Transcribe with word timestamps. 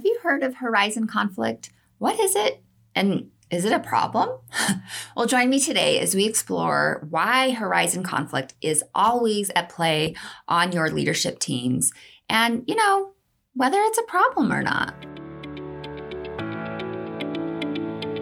Have 0.00 0.06
you 0.06 0.18
heard 0.22 0.42
of 0.42 0.54
horizon 0.54 1.06
conflict? 1.06 1.72
What 1.98 2.18
is 2.18 2.34
it? 2.34 2.62
And 2.94 3.32
is 3.50 3.66
it 3.66 3.72
a 3.74 3.78
problem? 3.78 4.30
well, 5.14 5.26
join 5.26 5.50
me 5.50 5.60
today 5.60 6.00
as 6.00 6.14
we 6.14 6.24
explore 6.24 7.06
why 7.10 7.50
horizon 7.50 8.02
conflict 8.02 8.54
is 8.62 8.82
always 8.94 9.50
at 9.54 9.68
play 9.68 10.14
on 10.48 10.72
your 10.72 10.88
leadership 10.88 11.38
teams 11.38 11.92
and, 12.30 12.64
you 12.66 12.76
know, 12.76 13.12
whether 13.52 13.76
it's 13.78 13.98
a 13.98 14.04
problem 14.04 14.50
or 14.50 14.62
not. 14.62 14.94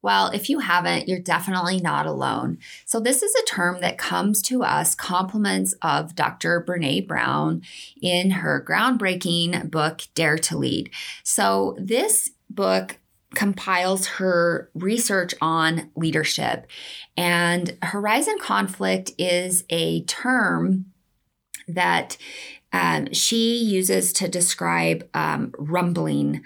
Well, 0.00 0.28
if 0.28 0.48
you 0.48 0.60
haven't, 0.60 1.08
you're 1.08 1.18
definitely 1.18 1.80
not 1.80 2.06
alone. 2.06 2.58
So, 2.84 3.00
this 3.00 3.22
is 3.22 3.34
a 3.34 3.44
term 3.46 3.80
that 3.80 3.98
comes 3.98 4.42
to 4.42 4.62
us 4.62 4.94
compliments 4.94 5.74
of 5.82 6.14
Dr. 6.14 6.64
Brene 6.66 7.06
Brown 7.06 7.62
in 8.00 8.30
her 8.30 8.64
groundbreaking 8.66 9.70
book, 9.70 10.02
Dare 10.14 10.38
to 10.38 10.58
Lead. 10.58 10.90
So, 11.24 11.76
this 11.78 12.30
book 12.48 12.98
compiles 13.34 14.06
her 14.06 14.70
research 14.74 15.34
on 15.40 15.90
leadership. 15.96 16.66
And 17.16 17.76
horizon 17.82 18.36
conflict 18.40 19.12
is 19.18 19.64
a 19.68 20.02
term 20.04 20.86
that 21.66 22.16
um, 22.72 23.12
she 23.12 23.56
uses 23.56 24.12
to 24.14 24.28
describe 24.28 25.08
um, 25.14 25.52
rumbling 25.58 26.42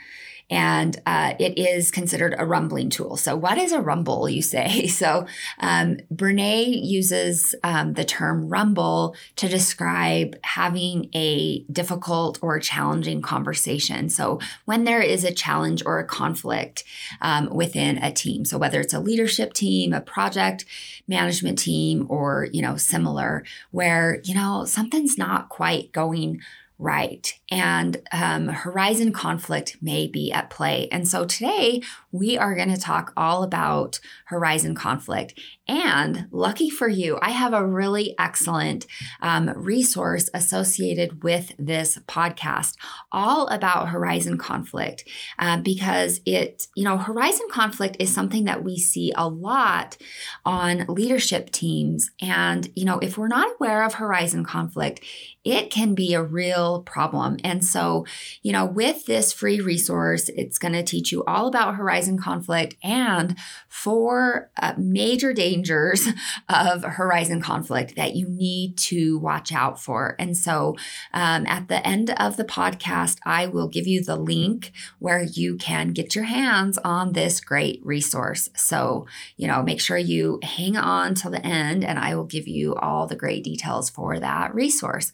and 0.52 1.00
uh, 1.06 1.32
it 1.38 1.56
is 1.56 1.90
considered 1.90 2.34
a 2.36 2.44
rumbling 2.44 2.90
tool. 2.90 3.16
So, 3.16 3.34
what 3.34 3.56
is 3.56 3.72
a 3.72 3.80
rumble, 3.80 4.28
you 4.28 4.42
say? 4.42 4.86
So, 5.02 5.26
um, 5.58 5.96
Brene 6.14 6.84
uses 6.84 7.54
um, 7.64 7.94
the 7.94 8.04
term 8.04 8.48
rumble 8.48 9.16
to 9.36 9.48
describe 9.48 10.36
having 10.44 11.08
a 11.14 11.64
difficult 11.72 12.38
or 12.42 12.60
challenging 12.60 13.22
conversation. 13.22 14.10
So, 14.10 14.38
when 14.66 14.84
there 14.84 15.00
is 15.00 15.24
a 15.24 15.32
challenge 15.32 15.82
or 15.86 15.98
a 15.98 16.06
conflict 16.06 16.84
um, 17.22 17.48
within 17.48 17.96
a 17.98 18.12
team, 18.12 18.44
so 18.44 18.58
whether 18.58 18.80
it's 18.80 18.92
a 18.92 19.00
leadership 19.00 19.54
team, 19.54 19.94
a 19.94 20.00
project 20.02 20.66
management 21.08 21.58
team, 21.58 22.06
or 22.10 22.48
you 22.52 22.60
know 22.60 22.76
similar, 22.76 23.44
where 23.70 24.20
you 24.24 24.34
know 24.34 24.66
something's 24.66 25.16
not 25.16 25.48
quite 25.48 25.90
going 25.92 26.42
right. 26.78 27.38
And 27.52 28.00
um, 28.12 28.48
horizon 28.48 29.12
conflict 29.12 29.76
may 29.82 30.06
be 30.06 30.32
at 30.32 30.48
play. 30.48 30.88
And 30.90 31.06
so 31.06 31.26
today 31.26 31.82
we 32.10 32.38
are 32.38 32.54
going 32.54 32.72
to 32.72 32.80
talk 32.80 33.12
all 33.14 33.42
about 33.42 34.00
horizon 34.24 34.74
conflict. 34.74 35.38
And 35.68 36.28
lucky 36.30 36.70
for 36.70 36.88
you, 36.88 37.18
I 37.20 37.30
have 37.30 37.52
a 37.52 37.66
really 37.66 38.14
excellent 38.18 38.86
um, 39.20 39.50
resource 39.50 40.30
associated 40.32 41.22
with 41.22 41.52
this 41.58 41.98
podcast, 42.08 42.76
all 43.12 43.46
about 43.48 43.90
horizon 43.90 44.38
conflict, 44.38 45.04
uh, 45.38 45.58
because 45.58 46.20
it, 46.24 46.66
you 46.74 46.84
know, 46.84 46.96
horizon 46.96 47.46
conflict 47.50 47.96
is 47.98 48.12
something 48.12 48.44
that 48.44 48.64
we 48.64 48.78
see 48.78 49.12
a 49.14 49.28
lot 49.28 49.98
on 50.46 50.86
leadership 50.88 51.50
teams. 51.50 52.10
And, 52.20 52.70
you 52.74 52.86
know, 52.86 52.98
if 52.98 53.18
we're 53.18 53.28
not 53.28 53.52
aware 53.60 53.84
of 53.84 53.94
horizon 53.94 54.42
conflict, 54.42 55.04
it 55.44 55.70
can 55.70 55.94
be 55.94 56.14
a 56.14 56.22
real 56.22 56.82
problem. 56.82 57.36
And 57.44 57.64
so, 57.64 58.06
you 58.42 58.52
know, 58.52 58.64
with 58.64 59.06
this 59.06 59.32
free 59.32 59.60
resource, 59.60 60.28
it's 60.30 60.58
going 60.58 60.74
to 60.74 60.82
teach 60.82 61.12
you 61.12 61.24
all 61.24 61.46
about 61.46 61.76
horizon 61.76 62.18
conflict 62.18 62.76
and 62.82 63.36
four 63.68 64.50
uh, 64.60 64.74
major 64.76 65.32
dangers 65.32 66.08
of 66.48 66.82
horizon 66.82 67.40
conflict 67.40 67.96
that 67.96 68.14
you 68.14 68.28
need 68.28 68.76
to 68.76 69.18
watch 69.18 69.52
out 69.52 69.80
for. 69.80 70.16
And 70.18 70.36
so, 70.36 70.76
um, 71.12 71.46
at 71.46 71.68
the 71.68 71.86
end 71.86 72.10
of 72.10 72.36
the 72.36 72.44
podcast, 72.44 73.18
I 73.24 73.46
will 73.46 73.68
give 73.68 73.86
you 73.86 74.02
the 74.02 74.16
link 74.16 74.72
where 74.98 75.22
you 75.22 75.56
can 75.56 75.92
get 75.92 76.14
your 76.14 76.24
hands 76.24 76.78
on 76.78 77.12
this 77.12 77.40
great 77.40 77.80
resource. 77.84 78.48
So, 78.56 79.06
you 79.36 79.46
know, 79.46 79.62
make 79.62 79.80
sure 79.80 79.96
you 79.96 80.38
hang 80.42 80.76
on 80.76 81.14
till 81.14 81.30
the 81.30 81.44
end 81.44 81.84
and 81.84 81.98
I 81.98 82.14
will 82.14 82.24
give 82.24 82.48
you 82.48 82.74
all 82.76 83.06
the 83.06 83.16
great 83.16 83.44
details 83.44 83.90
for 83.90 84.18
that 84.18 84.54
resource. 84.54 85.12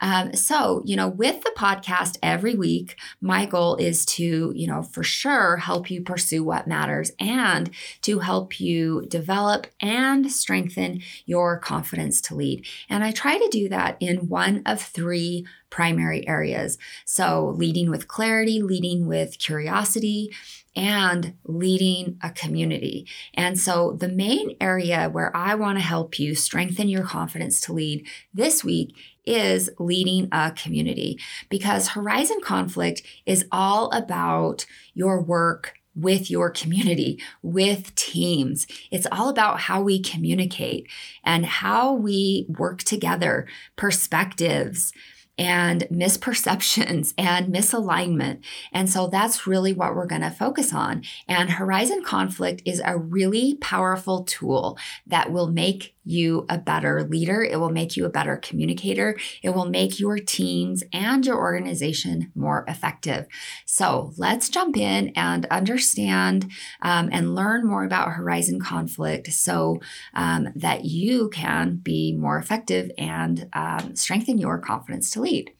Um, 0.00 0.34
so, 0.34 0.82
you 0.84 0.96
know, 0.96 1.08
with 1.08 1.42
the 1.42 1.52
podcast 1.56 2.18
every 2.22 2.54
week, 2.54 2.96
my 3.20 3.46
goal 3.46 3.76
is 3.76 4.04
to, 4.06 4.52
you 4.54 4.66
know, 4.66 4.82
for 4.82 5.02
sure 5.02 5.56
help 5.56 5.90
you 5.90 6.02
pursue 6.02 6.42
what 6.44 6.66
matters 6.66 7.12
and 7.18 7.70
to 8.02 8.20
help 8.20 8.60
you 8.60 9.06
develop 9.08 9.66
and 9.80 10.30
strengthen 10.30 11.00
your 11.26 11.58
confidence 11.58 12.20
to 12.22 12.34
lead. 12.34 12.66
And 12.88 13.04
I 13.04 13.10
try 13.10 13.38
to 13.38 13.48
do 13.50 13.68
that 13.68 13.96
in 14.00 14.28
one 14.28 14.62
of 14.66 14.80
three 14.80 15.46
primary 15.70 16.26
areas. 16.28 16.78
So, 17.04 17.54
leading 17.56 17.90
with 17.90 18.06
clarity, 18.06 18.62
leading 18.62 19.06
with 19.06 19.38
curiosity, 19.38 20.30
and 20.76 21.34
leading 21.44 22.18
a 22.22 22.30
community. 22.30 23.06
And 23.34 23.58
so, 23.58 23.92
the 23.92 24.08
main 24.08 24.56
area 24.60 25.08
where 25.08 25.34
I 25.36 25.54
want 25.54 25.78
to 25.78 25.84
help 25.84 26.18
you 26.18 26.34
strengthen 26.34 26.88
your 26.88 27.04
confidence 27.04 27.60
to 27.62 27.72
lead 27.72 28.06
this 28.32 28.64
week 28.64 28.96
is 29.24 29.70
leading 29.78 30.28
a 30.32 30.50
community 30.50 31.18
because 31.48 31.88
Horizon 31.88 32.40
Conflict 32.42 33.02
is 33.24 33.46
all 33.50 33.90
about 33.90 34.66
your 34.94 35.20
work 35.20 35.74
with 35.94 36.30
your 36.30 36.50
community, 36.50 37.20
with 37.42 37.94
teams. 37.94 38.66
It's 38.90 39.06
all 39.12 39.28
about 39.28 39.60
how 39.60 39.82
we 39.82 40.02
communicate 40.02 40.88
and 41.22 41.46
how 41.46 41.92
we 41.94 42.46
work 42.48 42.82
together, 42.82 43.46
perspectives, 43.76 44.92
and 45.38 45.82
misperceptions 45.90 47.12
and 47.18 47.52
misalignment. 47.52 48.40
And 48.72 48.88
so 48.88 49.06
that's 49.06 49.46
really 49.46 49.72
what 49.72 49.94
we're 49.94 50.06
going 50.06 50.22
to 50.22 50.30
focus 50.30 50.72
on. 50.72 51.02
And 51.28 51.50
horizon 51.50 52.02
conflict 52.04 52.62
is 52.64 52.80
a 52.84 52.98
really 52.98 53.56
powerful 53.56 54.24
tool 54.24 54.78
that 55.06 55.32
will 55.32 55.48
make 55.48 55.93
you 56.04 56.46
a 56.48 56.58
better 56.58 57.04
leader. 57.04 57.42
It 57.42 57.58
will 57.58 57.70
make 57.70 57.96
you 57.96 58.04
a 58.04 58.10
better 58.10 58.36
communicator. 58.36 59.18
It 59.42 59.50
will 59.50 59.68
make 59.68 59.98
your 59.98 60.18
teams 60.18 60.82
and 60.92 61.24
your 61.24 61.36
organization 61.36 62.30
more 62.34 62.64
effective. 62.68 63.26
So 63.66 64.12
let's 64.16 64.48
jump 64.48 64.76
in 64.76 65.08
and 65.16 65.46
understand 65.46 66.50
um, 66.82 67.08
and 67.12 67.34
learn 67.34 67.66
more 67.66 67.84
about 67.84 68.12
horizon 68.12 68.60
conflict 68.60 69.32
so 69.32 69.80
um, 70.14 70.48
that 70.54 70.84
you 70.84 71.28
can 71.30 71.76
be 71.76 72.14
more 72.14 72.38
effective 72.38 72.90
and 72.98 73.48
um, 73.52 73.96
strengthen 73.96 74.38
your 74.38 74.58
confidence 74.58 75.10
to 75.10 75.20
lead. 75.20 75.52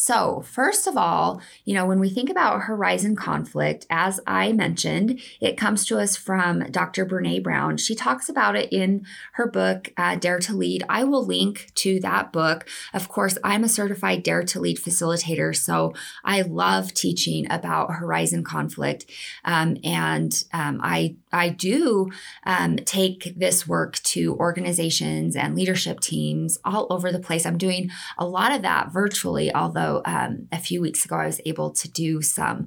So, 0.00 0.44
first 0.46 0.86
of 0.86 0.96
all, 0.96 1.42
you 1.64 1.74
know, 1.74 1.84
when 1.84 1.98
we 1.98 2.08
think 2.08 2.30
about 2.30 2.62
horizon 2.62 3.16
conflict, 3.16 3.84
as 3.90 4.20
I 4.28 4.52
mentioned, 4.52 5.20
it 5.40 5.56
comes 5.56 5.84
to 5.86 5.98
us 5.98 6.16
from 6.16 6.60
Dr. 6.70 7.04
Brene 7.04 7.42
Brown. 7.42 7.78
She 7.78 7.96
talks 7.96 8.28
about 8.28 8.54
it 8.54 8.72
in 8.72 9.04
her 9.32 9.48
book, 9.48 9.92
uh, 9.96 10.14
Dare 10.14 10.38
to 10.38 10.54
Lead. 10.54 10.84
I 10.88 11.02
will 11.02 11.26
link 11.26 11.72
to 11.74 11.98
that 11.98 12.32
book. 12.32 12.68
Of 12.94 13.08
course, 13.08 13.38
I'm 13.42 13.64
a 13.64 13.68
certified 13.68 14.22
Dare 14.22 14.44
to 14.44 14.60
Lead 14.60 14.78
facilitator, 14.78 15.54
so 15.54 15.94
I 16.24 16.42
love 16.42 16.94
teaching 16.94 17.50
about 17.50 17.94
horizon 17.94 18.44
conflict. 18.44 19.04
Um, 19.44 19.78
and 19.82 20.44
um, 20.52 20.78
I 20.80 21.16
I 21.32 21.48
do 21.48 22.10
um, 22.46 22.76
take 22.76 23.34
this 23.36 23.66
work 23.66 23.96
to 23.96 24.36
organizations 24.36 25.34
and 25.34 25.56
leadership 25.56 25.98
teams 25.98 26.56
all 26.64 26.86
over 26.88 27.10
the 27.10 27.18
place. 27.18 27.44
I'm 27.44 27.58
doing 27.58 27.90
a 28.16 28.24
lot 28.24 28.52
of 28.54 28.62
that 28.62 28.92
virtually, 28.92 29.52
although 29.52 29.87
um, 30.04 30.48
a 30.52 30.58
few 30.58 30.80
weeks 30.80 31.04
ago 31.04 31.16
I 31.16 31.26
was 31.26 31.40
able 31.44 31.70
to 31.70 31.90
do 31.90 32.22
some 32.22 32.66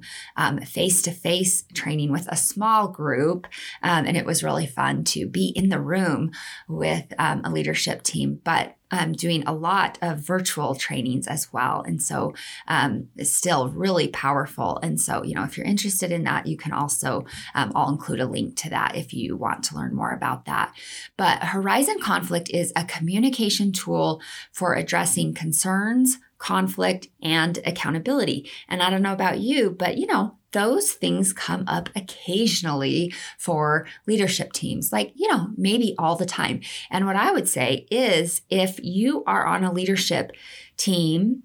face 0.66 1.02
to 1.02 1.10
face 1.10 1.64
training 1.74 2.12
with 2.12 2.28
a 2.28 2.36
small 2.36 2.88
group. 2.88 3.46
Um, 3.82 4.06
and 4.06 4.16
it 4.16 4.26
was 4.26 4.42
really 4.42 4.66
fun 4.66 5.04
to 5.04 5.26
be 5.26 5.52
in 5.54 5.68
the 5.68 5.80
room 5.80 6.32
with 6.68 7.12
um, 7.18 7.42
a 7.44 7.50
leadership 7.50 8.02
team. 8.02 8.40
But 8.44 8.76
um, 8.92 9.12
doing 9.12 9.42
a 9.46 9.54
lot 9.54 9.98
of 10.02 10.18
virtual 10.18 10.74
trainings 10.74 11.26
as 11.26 11.52
well. 11.52 11.82
And 11.84 12.00
so 12.00 12.34
um, 12.68 13.08
it's 13.16 13.30
still 13.30 13.68
really 13.70 14.08
powerful. 14.08 14.78
And 14.82 15.00
so, 15.00 15.24
you 15.24 15.34
know, 15.34 15.44
if 15.44 15.56
you're 15.56 15.66
interested 15.66 16.12
in 16.12 16.24
that, 16.24 16.46
you 16.46 16.56
can 16.56 16.72
also, 16.72 17.24
um, 17.54 17.72
I'll 17.74 17.88
include 17.88 18.20
a 18.20 18.26
link 18.26 18.54
to 18.58 18.70
that 18.70 18.94
if 18.94 19.14
you 19.14 19.36
want 19.36 19.64
to 19.64 19.76
learn 19.76 19.94
more 19.94 20.12
about 20.12 20.44
that. 20.44 20.74
But 21.16 21.42
Horizon 21.42 22.00
Conflict 22.00 22.50
is 22.50 22.72
a 22.76 22.84
communication 22.84 23.72
tool 23.72 24.20
for 24.52 24.74
addressing 24.74 25.32
concerns, 25.32 26.18
conflict, 26.42 27.06
and 27.22 27.60
accountability. 27.64 28.50
And 28.68 28.82
I 28.82 28.90
don't 28.90 29.00
know 29.00 29.12
about 29.12 29.38
you, 29.38 29.70
but, 29.70 29.96
you 29.96 30.08
know, 30.08 30.38
those 30.50 30.90
things 30.90 31.32
come 31.32 31.62
up 31.68 31.88
occasionally 31.94 33.14
for 33.38 33.86
leadership 34.08 34.52
teams, 34.52 34.92
like, 34.92 35.12
you 35.14 35.28
know, 35.28 35.50
maybe 35.56 35.94
all 35.98 36.16
the 36.16 36.26
time. 36.26 36.60
And 36.90 37.06
what 37.06 37.14
I 37.14 37.30
would 37.30 37.48
say 37.48 37.86
is 37.92 38.42
if 38.50 38.80
you 38.82 39.22
are 39.24 39.46
on 39.46 39.62
a 39.62 39.72
leadership 39.72 40.32
team 40.76 41.44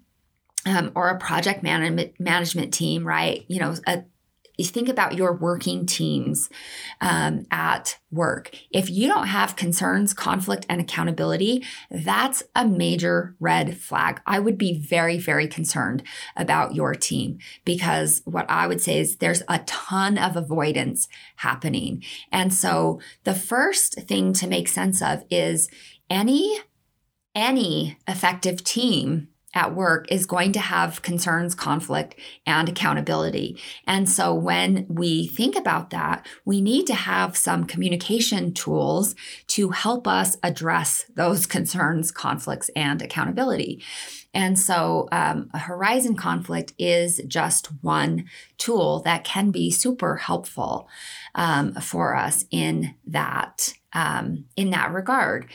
um, 0.66 0.90
or 0.96 1.10
a 1.10 1.18
project 1.18 1.62
management 1.62 2.18
management 2.18 2.74
team, 2.74 3.06
right? 3.06 3.44
You 3.46 3.60
know, 3.60 3.76
a 3.86 4.02
you 4.58 4.64
think 4.64 4.88
about 4.88 5.14
your 5.14 5.32
working 5.32 5.86
teams 5.86 6.50
um, 7.00 7.46
at 7.50 7.96
work. 8.10 8.50
If 8.72 8.90
you 8.90 9.06
don't 9.08 9.28
have 9.28 9.54
concerns, 9.54 10.12
conflict, 10.12 10.66
and 10.68 10.80
accountability, 10.80 11.64
that's 11.90 12.42
a 12.56 12.66
major 12.66 13.36
red 13.38 13.78
flag. 13.78 14.20
I 14.26 14.40
would 14.40 14.58
be 14.58 14.76
very, 14.76 15.16
very 15.16 15.46
concerned 15.46 16.02
about 16.36 16.74
your 16.74 16.94
team 16.94 17.38
because 17.64 18.20
what 18.24 18.50
I 18.50 18.66
would 18.66 18.80
say 18.80 18.98
is 18.98 19.16
there's 19.16 19.44
a 19.48 19.60
ton 19.60 20.18
of 20.18 20.36
avoidance 20.36 21.08
happening. 21.36 22.02
And 22.32 22.52
so 22.52 23.00
the 23.22 23.34
first 23.34 23.94
thing 23.94 24.32
to 24.34 24.48
make 24.48 24.68
sense 24.68 25.00
of 25.00 25.24
is 25.30 25.70
any 26.10 26.58
any 27.34 27.96
effective 28.08 28.64
team 28.64 29.28
at 29.54 29.74
work 29.74 30.10
is 30.10 30.26
going 30.26 30.52
to 30.52 30.60
have 30.60 31.02
concerns, 31.02 31.54
conflict, 31.54 32.14
and 32.46 32.68
accountability. 32.68 33.58
And 33.86 34.08
so 34.08 34.34
when 34.34 34.84
we 34.88 35.26
think 35.26 35.56
about 35.56 35.90
that, 35.90 36.26
we 36.44 36.60
need 36.60 36.86
to 36.88 36.94
have 36.94 37.36
some 37.36 37.64
communication 37.64 38.52
tools 38.52 39.14
to 39.48 39.70
help 39.70 40.06
us 40.06 40.36
address 40.42 41.06
those 41.14 41.46
concerns, 41.56 42.10
conflicts, 42.10 42.68
and 42.76 43.00
accountability. 43.00 43.82
And 44.34 44.58
so 44.58 45.08
um, 45.10 45.48
a 45.54 45.58
horizon 45.58 46.14
conflict 46.14 46.74
is 46.78 47.20
just 47.26 47.68
one 47.82 48.26
tool 48.58 49.00
that 49.00 49.24
can 49.24 49.50
be 49.50 49.70
super 49.70 50.16
helpful 50.16 50.88
um, 51.34 51.72
for 51.74 52.14
us 52.14 52.44
in 52.50 52.94
that 53.06 53.72
um, 53.94 54.44
in 54.54 54.70
that 54.70 54.92
regard. 54.92 55.46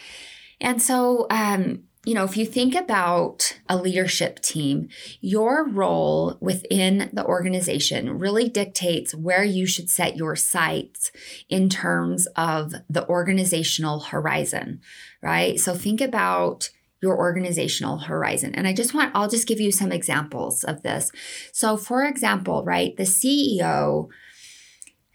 And 0.60 0.82
so 0.82 1.28
um, 1.30 1.84
you 2.06 2.14
know, 2.14 2.26
if 2.26 2.36
you 2.36 2.46
think 2.46 2.76
about 2.76 3.58
a 3.70 3.78
leadership 3.78 4.42
team, 4.42 4.90
your 5.22 5.68
role 5.70 6.38
within 6.42 7.10
the 7.14 7.26
organization 7.26 8.20
really 8.20 8.50
dictates 8.50 9.16
where 9.16 9.44
you 9.44 9.66
should 9.66 9.90
set 9.90 10.18
your 10.18 10.36
sights 10.36 11.12
in 11.50 11.70
terms 11.70 12.28
of 12.36 12.74
the 12.90 13.08
organizational 13.08 14.02
horizon, 14.02 14.82
right? 15.22 15.60
So 15.60 15.76
think 15.76 16.02
about 16.02 16.70
your 17.02 17.18
organizational 17.18 18.00
horizon. 18.00 18.54
And 18.56 18.68
I 18.68 18.74
just 18.74 18.94
want, 18.94 19.12
I'll 19.16 19.30
just 19.30 19.48
give 19.48 19.62
you 19.62 19.72
some 19.72 19.92
examples 19.92 20.64
of 20.66 20.84
this. 20.84 21.10
So, 21.54 21.78
for 21.78 22.06
example, 22.06 22.66
right, 22.66 22.96
the 22.98 23.04
CEO, 23.04 24.10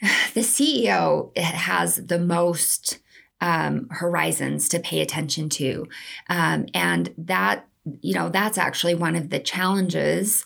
the 0.34 0.41
CEO 0.41 1.37
has 1.37 1.96
the 1.96 2.19
most 2.19 2.99
um, 3.40 3.88
horizons 3.90 4.69
to 4.70 4.81
pay 4.81 5.00
attention 5.00 5.49
to. 5.50 5.87
Um, 6.29 6.67
and 6.75 7.14
that 7.17 7.67
you 8.02 8.14
know, 8.14 8.29
that's 8.29 8.58
actually 8.58 8.94
one 8.94 9.17
of 9.17 9.31
the 9.31 9.38
challenges 9.38 10.44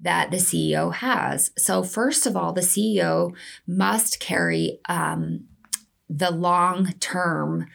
that 0.00 0.30
the 0.30 0.36
CEO 0.36 0.92
has. 0.92 1.50
So, 1.56 1.82
first 1.82 2.26
of 2.26 2.36
all, 2.36 2.52
the 2.52 2.60
CEO 2.60 3.34
must 3.66 4.20
carry 4.20 4.78
um, 4.88 5.46
the 6.08 6.30
long 6.30 6.92
term 7.00 7.66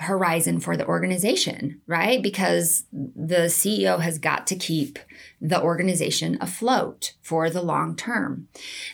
horizon 0.00 0.60
for 0.60 0.76
the 0.76 0.86
organization, 0.86 1.80
right? 1.86 2.22
Because 2.22 2.84
the 2.92 3.46
CEO 3.46 4.00
has 4.00 4.18
got 4.18 4.46
to 4.48 4.56
keep 4.56 4.98
the 5.40 5.60
organization 5.60 6.36
afloat 6.40 7.14
for 7.22 7.48
the 7.48 7.62
long 7.62 7.96
term. 7.96 8.48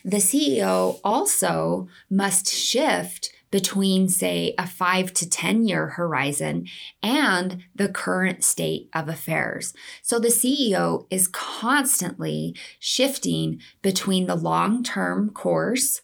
The 0.05 0.19
CEO 0.19 1.00
also 1.03 1.88
must 2.09 2.49
shift 2.49 3.33
between, 3.52 4.08
say, 4.08 4.54
a 4.58 4.66
five 4.66 5.12
to 5.12 5.28
10 5.28 5.69
year 5.69 5.90
horizon 5.90 6.66
and 7.02 7.62
the 7.72 7.88
current 7.88 8.43
state 8.43 8.88
of 8.93 9.08
affairs. 9.08 9.75
So 10.02 10.19
the 10.19 10.28
CEO 10.28 11.06
is 11.10 11.28
constantly 11.28 12.56
shifting 12.81 13.60
between 13.82 14.26
the 14.26 14.34
long 14.34 14.82
term 14.82 15.31
course 15.31 16.00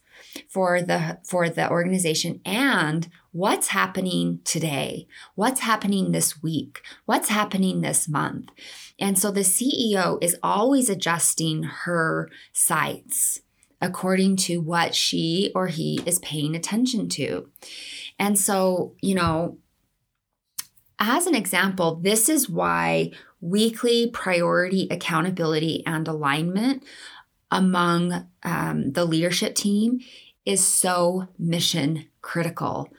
for 0.47 0.81
the 0.81 1.17
for 1.25 1.49
the 1.49 1.69
organization 1.69 2.39
and 2.45 3.09
what's 3.31 3.69
happening 3.69 4.41
today 4.43 5.07
what's 5.35 5.61
happening 5.61 6.11
this 6.11 6.43
week 6.43 6.81
what's 7.05 7.29
happening 7.29 7.79
this 7.79 8.07
month 8.09 8.49
and 8.99 9.17
so 9.17 9.31
the 9.31 9.41
CEO 9.41 10.21
is 10.21 10.37
always 10.43 10.89
adjusting 10.89 11.63
her 11.63 12.29
sights 12.51 13.39
according 13.81 14.35
to 14.35 14.57
what 14.57 14.93
she 14.93 15.51
or 15.55 15.67
he 15.67 16.01
is 16.05 16.19
paying 16.19 16.55
attention 16.55 17.09
to. 17.09 17.49
And 18.17 18.37
so, 18.37 18.95
you 19.01 19.15
know, 19.15 19.57
as 20.99 21.25
an 21.27 21.35
example, 21.35 21.95
this 21.95 22.27
is 22.27 22.49
why 22.49 23.11
weekly 23.41 24.09
priority 24.09 24.87
accountability 24.91 25.83
and 25.85 26.07
alignment 26.07 26.83
among 27.51 28.27
um, 28.43 28.91
the 28.91 29.05
leadership 29.05 29.55
team 29.55 29.99
is 30.45 30.65
so 30.65 31.27
mission 31.37 32.05
critical 32.21 32.89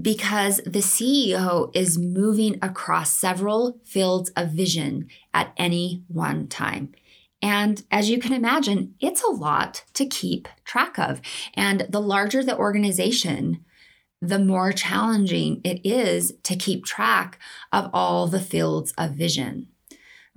because 0.00 0.58
the 0.58 0.78
CEO 0.80 1.74
is 1.74 1.98
moving 1.98 2.56
across 2.62 3.10
several 3.16 3.80
fields 3.84 4.30
of 4.36 4.50
vision 4.50 5.08
at 5.34 5.52
any 5.56 6.04
one 6.08 6.46
time. 6.46 6.92
And 7.40 7.82
as 7.90 8.10
you 8.10 8.18
can 8.18 8.32
imagine, 8.32 8.94
it's 9.00 9.22
a 9.22 9.30
lot 9.30 9.84
to 9.94 10.06
keep 10.06 10.48
track 10.64 10.98
of. 10.98 11.20
And 11.54 11.86
the 11.88 12.00
larger 12.00 12.42
the 12.42 12.56
organization, 12.56 13.64
the 14.20 14.38
more 14.38 14.72
challenging 14.72 15.60
it 15.64 15.80
is 15.88 16.32
to 16.42 16.56
keep 16.56 16.84
track 16.84 17.38
of 17.72 17.90
all 17.92 18.26
the 18.26 18.40
fields 18.40 18.92
of 18.98 19.12
vision 19.12 19.68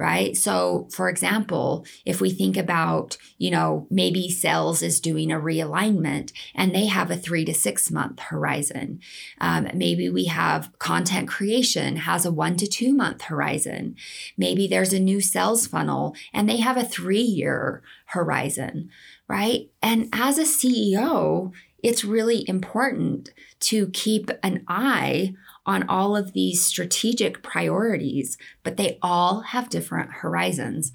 right? 0.01 0.35
So, 0.35 0.87
for 0.89 1.09
example, 1.09 1.85
if 2.05 2.19
we 2.19 2.31
think 2.31 2.57
about, 2.57 3.17
you 3.37 3.51
know, 3.51 3.85
maybe 3.91 4.31
sales 4.31 4.81
is 4.81 4.99
doing 4.99 5.31
a 5.31 5.39
realignment 5.39 6.33
and 6.55 6.73
they 6.73 6.87
have 6.87 7.11
a 7.11 7.15
three 7.15 7.45
to 7.45 7.53
six 7.53 7.91
month 7.91 8.19
horizon. 8.19 8.99
Um, 9.39 9.67
maybe 9.75 10.09
we 10.09 10.25
have 10.25 10.71
content 10.79 11.27
creation 11.27 11.97
has 11.97 12.25
a 12.25 12.31
one 12.31 12.57
to 12.57 12.65
two 12.65 12.95
month 12.95 13.21
horizon. 13.21 13.95
Maybe 14.35 14.67
there's 14.67 14.91
a 14.91 14.99
new 14.99 15.21
sales 15.21 15.67
funnel 15.67 16.15
and 16.33 16.49
they 16.49 16.57
have 16.57 16.77
a 16.77 16.83
three 16.83 17.21
year 17.21 17.83
horizon, 18.05 18.89
right? 19.27 19.69
And 19.83 20.09
as 20.13 20.39
a 20.39 20.45
CEO, 20.45 21.51
it's 21.83 22.03
really 22.03 22.43
important 22.49 23.29
to 23.59 23.87
keep 23.89 24.31
an 24.41 24.63
eye 24.67 25.35
on 25.65 25.87
all 25.87 26.15
of 26.15 26.33
these 26.33 26.63
strategic 26.63 27.43
priorities, 27.43 28.37
but 28.63 28.77
they 28.77 28.97
all 29.01 29.41
have 29.41 29.69
different 29.69 30.11
horizons. 30.11 30.91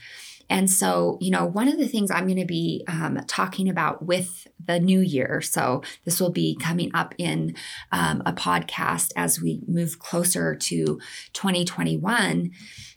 And 0.49 0.70
so, 0.70 1.18
you 1.20 1.30
know, 1.30 1.44
one 1.44 1.68
of 1.68 1.78
the 1.78 1.88
things 1.88 2.11
I'm 2.11 2.26
going 2.26 2.38
to 2.38 2.44
be 2.44 2.85
um, 2.88 3.18
talking 3.26 3.68
about 3.68 4.04
with 4.04 4.46
the 4.64 4.78
new 4.78 5.00
year, 5.00 5.40
so 5.40 5.82
this 6.04 6.20
will 6.20 6.30
be 6.30 6.56
coming 6.56 6.90
up 6.94 7.14
in 7.18 7.56
um, 7.90 8.23
a 8.25 8.32
podcast 8.32 9.12
as 9.16 9.40
we 9.40 9.61
move 9.66 9.99
closer 9.99 10.54
to 10.54 11.00
2021, 11.32 12.52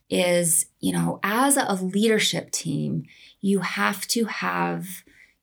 is, 0.10 0.66
you 0.80 0.92
know, 0.92 1.20
as 1.24 1.58
a 1.58 1.74
leadership 1.74 2.52
team, 2.52 3.04
you 3.42 3.60
have 3.60 4.08
to 4.08 4.26
have, 4.26 4.88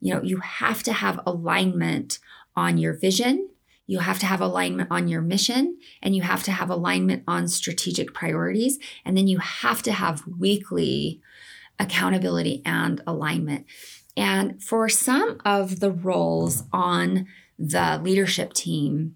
you 0.00 0.14
know, 0.14 0.22
you 0.22 0.38
have 0.38 0.82
to 0.84 0.92
have 0.92 1.20
alignment 1.26 2.18
on 2.56 2.78
your 2.78 2.92
vision 2.92 3.48
you 3.86 4.00
have 4.00 4.18
to 4.18 4.26
have 4.26 4.40
alignment 4.40 4.90
on 4.90 5.08
your 5.08 5.20
mission 5.20 5.78
and 6.02 6.16
you 6.16 6.22
have 6.22 6.42
to 6.44 6.52
have 6.52 6.70
alignment 6.70 7.22
on 7.28 7.48
strategic 7.48 8.12
priorities. 8.12 8.78
And 9.04 9.16
then 9.16 9.28
you 9.28 9.38
have 9.38 9.82
to 9.82 9.92
have 9.92 10.26
weekly 10.26 11.20
accountability 11.78 12.62
and 12.64 13.00
alignment. 13.06 13.66
And 14.16 14.62
for 14.62 14.88
some 14.88 15.38
of 15.44 15.80
the 15.80 15.90
roles 15.90 16.64
on 16.72 17.26
the 17.58 18.00
leadership 18.02 18.54
team, 18.54 19.14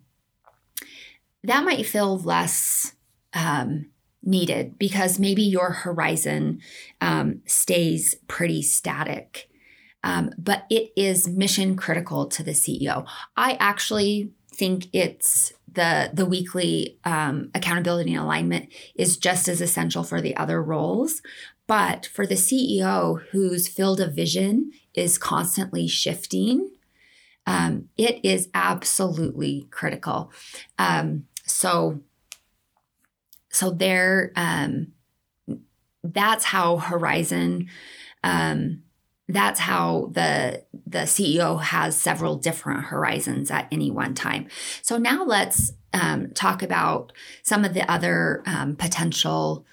that 1.42 1.64
might 1.64 1.86
feel 1.86 2.18
less 2.18 2.94
um, 3.32 3.86
needed 4.22 4.78
because 4.78 5.18
maybe 5.18 5.42
your 5.42 5.70
horizon 5.70 6.60
um, 7.00 7.40
stays 7.46 8.14
pretty 8.28 8.62
static. 8.62 9.48
Um, 10.02 10.32
but 10.38 10.64
it 10.70 10.92
is 10.96 11.28
mission 11.28 11.76
critical 11.76 12.26
to 12.26 12.42
the 12.42 12.52
CEO. 12.52 13.06
I 13.36 13.56
actually 13.60 14.32
think 14.60 14.88
it's 14.92 15.52
the 15.72 16.10
the 16.12 16.26
weekly 16.26 16.98
um, 17.04 17.50
accountability 17.54 18.12
and 18.14 18.22
alignment 18.22 18.72
is 18.94 19.16
just 19.16 19.48
as 19.48 19.60
essential 19.60 20.04
for 20.04 20.20
the 20.20 20.36
other 20.36 20.62
roles. 20.62 21.22
But 21.66 22.06
for 22.06 22.26
the 22.26 22.34
ceo 22.34 23.22
whose 23.30 23.68
field 23.68 24.00
of 24.00 24.14
vision 24.14 24.72
is 24.94 25.18
constantly 25.18 25.88
shifting 25.88 26.70
um, 27.46 27.88
it 27.96 28.20
is 28.22 28.48
absolutely 28.54 29.66
critical. 29.70 30.30
Um, 30.78 31.26
so 31.44 32.00
so 33.50 33.70
there 33.70 34.32
um, 34.36 34.92
that's 36.04 36.44
how 36.44 36.76
horizon 36.76 37.68
um, 38.22 38.82
that's 39.34 39.60
how 39.60 40.10
the 40.12 40.64
the 40.86 41.00
CEO 41.00 41.60
has 41.60 41.96
several 41.96 42.36
different 42.36 42.84
horizons 42.84 43.50
at 43.50 43.68
any 43.70 43.90
one 43.90 44.14
time. 44.14 44.48
So 44.82 44.98
now 44.98 45.24
let's 45.24 45.72
um, 45.92 46.30
talk 46.32 46.62
about 46.62 47.12
some 47.42 47.64
of 47.64 47.74
the 47.74 47.88
other 47.90 48.42
um, 48.46 48.76
potential 48.76 49.66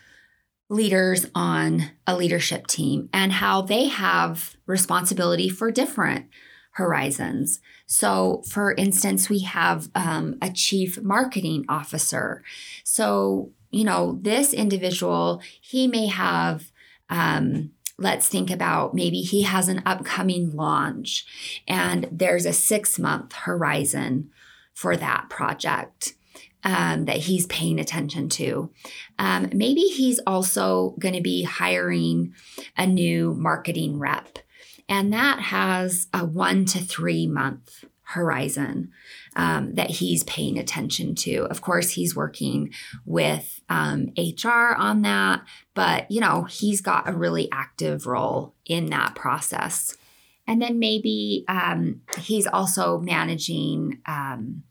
leaders 0.70 1.26
on 1.34 1.92
a 2.06 2.16
leadership 2.16 2.68
team 2.68 3.10
and 3.14 3.32
how 3.32 3.62
they 3.62 3.88
have 3.88 4.56
responsibility 4.66 5.50
for 5.50 5.72
different 5.72 6.26
horizons. 6.72 7.60
So, 7.88 8.44
for 8.48 8.74
instance, 8.74 9.30
we 9.30 9.40
have 9.40 9.90
um, 9.96 10.38
a 10.42 10.52
chief 10.52 11.02
marketing 11.02 11.66
officer. 11.70 12.44
So, 12.84 13.52
you 13.72 13.84
know, 13.84 14.20
this 14.22 14.54
individual, 14.54 15.42
he 15.62 15.88
may 15.88 16.08
have 16.08 16.72
um, 17.10 17.72
let's 17.98 18.28
think 18.28 18.52
about 18.52 18.94
maybe 18.94 19.22
he 19.22 19.44
has 19.44 19.68
an 19.68 19.82
upcoming 19.86 20.56
launch 20.56 21.26
and 21.68 22.08
there's 22.12 22.46
a 22.46 22.54
six 22.54 23.00
month 23.00 23.34
horizon 23.34 24.30
for 24.74 24.96
that 24.98 25.30
project. 25.30 26.14
Um, 26.64 27.06
that 27.06 27.18
he's 27.18 27.46
paying 27.46 27.80
attention 27.80 28.28
to. 28.30 28.72
Um, 29.20 29.50
maybe 29.54 29.82
he's 29.82 30.20
also 30.28 30.96
going 31.00 31.14
to 31.14 31.22
be 31.22 31.44
hiring 31.44 32.34
a 32.76 32.86
new 32.86 33.36
marketing 33.36 34.00
rep, 34.00 34.40
and 34.90 35.14
that 35.14 35.40
has 35.40 36.08
a 36.14 36.26
one 36.26 36.66
to 36.66 36.80
three 36.80 37.26
month 37.26 37.86
horizon 38.08 38.90
um, 39.36 39.76
that 39.76 39.90
he's 39.90 40.24
paying 40.24 40.58
attention 40.58 41.14
to. 41.14 41.46
Of 41.50 41.62
course, 41.62 41.92
he's 41.92 42.16
working 42.16 42.74
with 43.06 43.60
um, 43.68 44.14
HR 44.18 44.74
on 44.78 45.02
that, 45.02 45.42
but 45.74 46.10
you 46.10 46.22
know, 46.22 46.44
he's 46.44 46.80
got 46.80 47.10
a 47.10 47.14
really 47.14 47.50
active 47.52 48.08
role 48.08 48.56
in 48.66 48.88
that 48.88 49.16
process. 49.16 49.98
And 50.48 50.62
then 50.62 50.80
maybe 50.80 51.44
um, 51.50 52.02
he's 52.18 52.48
also 52.48 53.00
managing 53.00 54.00
um, 54.06 54.64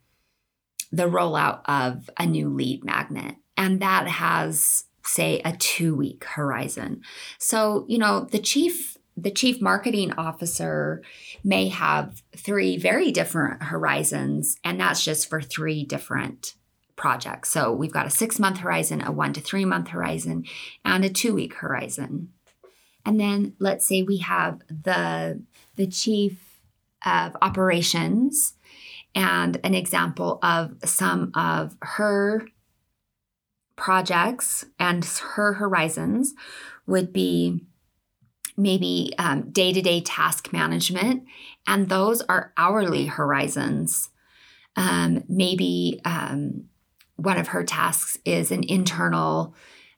the 0.91 1.05
rollout 1.05 1.61
of 1.67 2.09
a 2.19 2.25
new 2.25 2.49
lead 2.49 2.85
magnet, 2.85 3.37
and 3.59 3.81
that 3.81 4.09
has 4.09 4.85
say 5.05 5.41
a 5.45 5.53
two 5.53 5.95
week 5.95 6.25
horizon. 6.25 7.03
So, 7.39 7.85
you 7.89 7.99
know, 7.99 8.27
the 8.31 8.39
chief 8.39 8.96
the 9.17 9.31
chief 9.31 9.61
marketing 9.61 10.13
officer 10.13 11.03
may 11.43 11.69
have 11.69 12.23
three 12.37 12.77
very 12.77 13.11
different 13.11 13.63
horizons, 13.65 14.59
and 14.63 14.81
that's 14.81 15.05
just 15.05 15.29
for 15.29 15.41
three 15.41 15.85
different 15.85 16.55
projects. 16.97 17.51
So 17.51 17.73
we've 17.73 17.93
got 17.93 18.07
a 18.07 18.11
six 18.11 18.39
month 18.39 18.59
horizon, 18.59 19.03
a 19.03 19.13
one 19.13 19.33
to 19.35 19.41
three 19.41 19.65
month 19.65 19.89
horizon, 19.89 20.45
and 20.85 21.05
a 21.05 21.09
two 21.09 21.35
week 21.35 21.55
horizon. 21.55 22.33
And 23.05 23.21
then 23.21 23.55
let's 23.59 23.87
say 23.87 24.03
we 24.03 24.19
have 24.19 24.61
the, 24.69 25.43
the 25.77 25.87
chief 25.87 26.61
of 27.05 27.37
operations 27.41 28.55
and 29.15 29.59
an 29.63 29.75
example 29.75 30.39
of 30.43 30.77
some 30.85 31.31
of 31.35 31.77
her 31.81 32.47
projects 33.77 34.65
and 34.79 35.05
her 35.05 35.55
horizons 35.55 36.35
would 36.87 37.13
be 37.13 37.65
maybe 38.57 39.13
day 39.53 39.73
to 39.73 39.83
day 39.83 40.01
task 40.01 40.53
management, 40.53 41.25
and 41.67 41.89
those 41.89 42.23
are 42.23 42.53
hourly 42.57 43.07
horizons. 43.07 44.11
Um, 44.77 45.25
maybe 45.29 46.01
um, 46.05 46.65
one 47.17 47.39
of 47.39 47.49
her 47.49 47.65
tasks 47.65 48.19
is 48.25 48.51
an 48.51 48.63
internal 48.65 49.55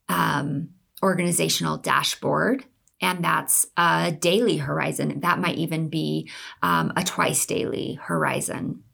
um, 0.09 0.71
organizational 1.03 1.77
dashboard, 1.77 2.65
and 3.01 3.25
that's 3.25 3.67
a 3.77 4.13
daily 4.13 4.57
horizon. 4.57 5.21
That 5.21 5.39
might 5.39 5.57
even 5.57 5.89
be 5.89 6.31
um, 6.63 6.93
a 6.97 7.05
twice 7.05 7.45
daily 7.47 7.99
horizon. 8.03 8.85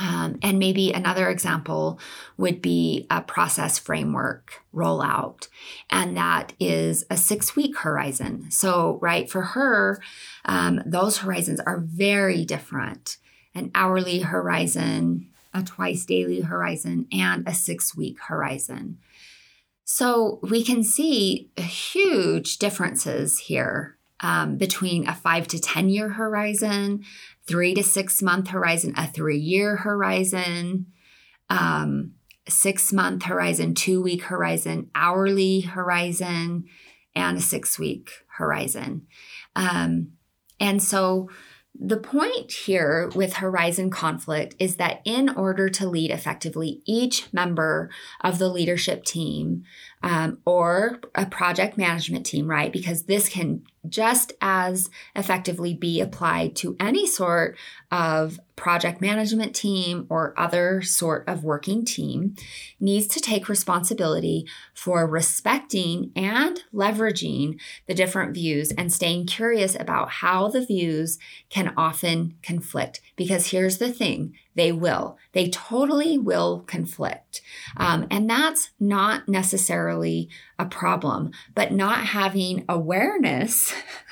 Um, 0.00 0.38
and 0.42 0.58
maybe 0.58 0.92
another 0.92 1.28
example 1.28 2.00
would 2.36 2.60
be 2.60 3.06
a 3.10 3.22
process 3.22 3.78
framework 3.78 4.64
rollout, 4.74 5.48
and 5.90 6.16
that 6.16 6.52
is 6.58 7.04
a 7.10 7.16
six 7.16 7.54
week 7.54 7.78
horizon. 7.78 8.50
So, 8.50 8.98
right, 9.00 9.30
for 9.30 9.42
her, 9.42 10.02
um, 10.44 10.82
those 10.84 11.18
horizons 11.18 11.60
are 11.60 11.78
very 11.80 12.44
different 12.44 13.18
an 13.56 13.70
hourly 13.72 14.18
horizon, 14.18 15.28
a 15.52 15.62
twice 15.62 16.04
daily 16.04 16.40
horizon, 16.40 17.06
and 17.12 17.46
a 17.46 17.54
six 17.54 17.96
week 17.96 18.18
horizon. 18.26 18.98
So, 19.84 20.40
we 20.42 20.64
can 20.64 20.82
see 20.82 21.50
huge 21.56 22.58
differences 22.58 23.38
here 23.38 23.96
um, 24.20 24.56
between 24.56 25.08
a 25.08 25.14
five 25.14 25.48
to 25.48 25.60
10 25.60 25.88
year 25.88 26.10
horizon, 26.10 27.04
three 27.46 27.74
to 27.74 27.82
six 27.82 28.22
month 28.22 28.48
horizon, 28.48 28.94
a 28.96 29.06
three 29.06 29.38
year 29.38 29.76
horizon, 29.76 30.86
um, 31.50 32.12
six 32.48 32.92
month 32.92 33.24
horizon, 33.24 33.74
two 33.74 34.02
week 34.02 34.24
horizon, 34.24 34.90
hourly 34.94 35.60
horizon, 35.60 36.64
and 37.14 37.38
a 37.38 37.42
six 37.42 37.78
week 37.78 38.10
horizon. 38.38 39.06
Um, 39.56 40.12
and 40.60 40.82
so 40.82 41.28
the 41.78 41.96
point 41.96 42.52
here 42.52 43.10
with 43.16 43.34
horizon 43.34 43.90
conflict 43.90 44.54
is 44.60 44.76
that 44.76 45.00
in 45.04 45.28
order 45.28 45.68
to 45.68 45.88
lead 45.88 46.12
effectively, 46.12 46.82
each 46.86 47.32
member 47.32 47.90
of 48.20 48.38
the 48.38 48.48
leadership 48.48 49.04
team 49.04 49.64
um, 50.04 50.38
or 50.44 51.00
a 51.14 51.24
project 51.24 51.78
management 51.78 52.26
team, 52.26 52.46
right? 52.46 52.70
Because 52.70 53.04
this 53.04 53.26
can 53.26 53.62
just 53.88 54.34
as 54.42 54.90
effectively 55.16 55.72
be 55.72 55.98
applied 55.98 56.54
to 56.56 56.76
any 56.78 57.06
sort 57.06 57.56
of 57.90 58.38
project 58.54 59.00
management 59.00 59.56
team 59.56 60.06
or 60.10 60.34
other 60.38 60.82
sort 60.82 61.26
of 61.26 61.42
working 61.42 61.86
team, 61.86 62.36
needs 62.78 63.06
to 63.06 63.20
take 63.20 63.48
responsibility 63.48 64.46
for 64.74 65.06
respecting 65.06 66.12
and 66.14 66.60
leveraging 66.72 67.58
the 67.86 67.94
different 67.94 68.34
views 68.34 68.72
and 68.72 68.92
staying 68.92 69.26
curious 69.26 69.74
about 69.74 70.10
how 70.10 70.48
the 70.48 70.64
views 70.64 71.18
can 71.48 71.72
often 71.78 72.34
conflict. 72.42 73.00
Because 73.16 73.52
here's 73.52 73.78
the 73.78 73.92
thing 73.92 74.34
they 74.54 74.72
will. 74.72 75.18
They 75.32 75.48
totally 75.48 76.18
will 76.18 76.60
conflict. 76.66 77.42
Um, 77.76 78.06
and 78.10 78.28
that's 78.28 78.70
not 78.78 79.28
necessarily 79.28 80.28
a 80.58 80.66
problem, 80.66 81.32
but 81.54 81.72
not 81.72 82.06
having 82.06 82.64
awareness 82.68 83.72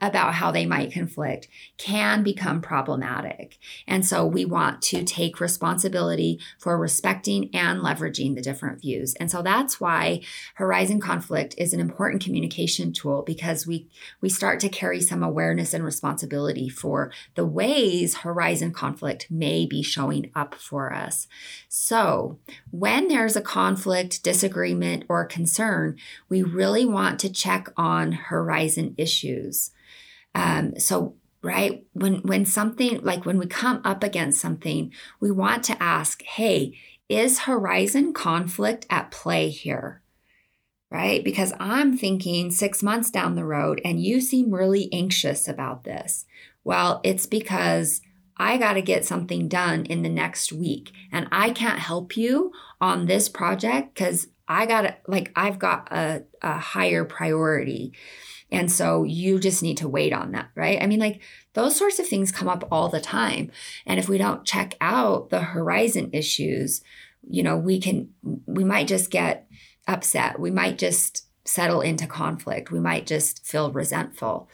about 0.00 0.34
how 0.34 0.50
they 0.50 0.66
might 0.66 0.92
conflict 0.92 1.48
can 1.76 2.22
become 2.22 2.60
problematic. 2.60 3.58
And 3.86 4.04
so 4.04 4.24
we 4.26 4.44
want 4.44 4.82
to 4.82 5.04
take 5.04 5.40
responsibility 5.40 6.40
for 6.58 6.78
respecting 6.78 7.50
and 7.54 7.80
leveraging 7.80 8.34
the 8.34 8.42
different 8.42 8.80
views. 8.80 9.14
And 9.14 9.30
so 9.30 9.42
that's 9.42 9.80
why 9.80 10.20
horizon 10.54 11.00
conflict 11.00 11.54
is 11.58 11.72
an 11.72 11.80
important 11.80 12.22
communication 12.22 12.92
tool 12.92 13.22
because 13.22 13.66
we 13.66 13.88
we 14.20 14.28
start 14.28 14.60
to 14.60 14.68
carry 14.68 15.00
some 15.00 15.22
awareness 15.22 15.74
and 15.74 15.84
responsibility 15.84 16.68
for 16.68 17.12
the 17.34 17.46
ways 17.46 18.18
horizon 18.18 18.72
conflict 18.72 19.30
may 19.30 19.66
be 19.66 19.82
showing 19.82 20.30
up 20.34 20.54
for 20.54 20.92
us. 20.92 21.26
So, 21.68 22.38
when 22.70 23.08
there's 23.08 23.36
a 23.36 23.40
conflict, 23.40 24.22
disagreement, 24.22 25.04
or 25.08 25.24
concern, 25.24 25.96
we 26.28 26.42
really 26.42 26.84
want 26.84 27.18
to 27.20 27.32
check 27.32 27.68
on 27.76 28.12
horizon 28.12 28.94
issues. 28.96 29.70
Um, 30.34 30.78
so 30.78 31.14
right 31.42 31.84
when 31.92 32.16
when 32.22 32.44
something 32.44 33.00
like 33.02 33.24
when 33.24 33.38
we 33.38 33.46
come 33.46 33.80
up 33.84 34.02
against 34.02 34.40
something 34.40 34.92
we 35.20 35.30
want 35.30 35.62
to 35.62 35.82
ask 35.82 36.22
hey 36.22 36.76
is 37.08 37.40
horizon 37.40 38.12
conflict 38.12 38.86
at 38.90 39.10
play 39.10 39.48
here? 39.48 40.02
Right? 40.90 41.22
Because 41.22 41.52
i'm 41.60 41.96
thinking 41.96 42.50
6 42.50 42.82
months 42.82 43.10
down 43.10 43.34
the 43.34 43.44
road 43.44 43.80
and 43.84 44.02
you 44.02 44.20
seem 44.20 44.52
really 44.52 44.92
anxious 44.92 45.46
about 45.46 45.84
this. 45.84 46.26
Well 46.64 47.00
it's 47.04 47.26
because 47.26 48.00
I 48.40 48.56
got 48.56 48.74
to 48.74 48.82
get 48.82 49.04
something 49.04 49.48
done 49.48 49.84
in 49.86 50.02
the 50.02 50.08
next 50.08 50.52
week 50.52 50.92
and 51.12 51.26
I 51.32 51.50
can't 51.50 51.80
help 51.80 52.16
you 52.16 52.52
on 52.80 53.06
this 53.06 53.28
project 53.28 53.94
cuz 53.94 54.28
I 54.48 54.66
got 54.66 54.82
to 54.82 54.96
like 55.06 55.30
I've 55.36 55.58
got 55.58 55.92
a, 55.92 56.24
a 56.42 56.58
higher 56.58 57.04
priority. 57.04 57.92
And 58.50 58.70
so 58.72 59.04
you 59.04 59.38
just 59.38 59.62
need 59.62 59.76
to 59.78 59.88
wait 59.88 60.12
on 60.12 60.32
that, 60.32 60.50
right? 60.54 60.82
I 60.82 60.86
mean, 60.86 61.00
like 61.00 61.20
those 61.52 61.76
sorts 61.76 61.98
of 61.98 62.06
things 62.06 62.32
come 62.32 62.48
up 62.48 62.66
all 62.70 62.88
the 62.88 63.00
time. 63.00 63.50
And 63.86 63.98
if 63.98 64.08
we 64.08 64.18
don't 64.18 64.44
check 64.44 64.74
out 64.80 65.30
the 65.30 65.40
horizon 65.40 66.10
issues, 66.12 66.82
you 67.28 67.42
know, 67.42 67.56
we 67.56 67.78
can, 67.78 68.10
we 68.46 68.64
might 68.64 68.88
just 68.88 69.10
get 69.10 69.46
upset. 69.86 70.38
We 70.38 70.50
might 70.50 70.78
just 70.78 71.28
settle 71.48 71.80
into 71.80 72.06
conflict. 72.06 72.70
We 72.70 72.78
might 72.78 73.06
just 73.06 73.44
feel 73.44 73.72
resentful. 73.72 74.50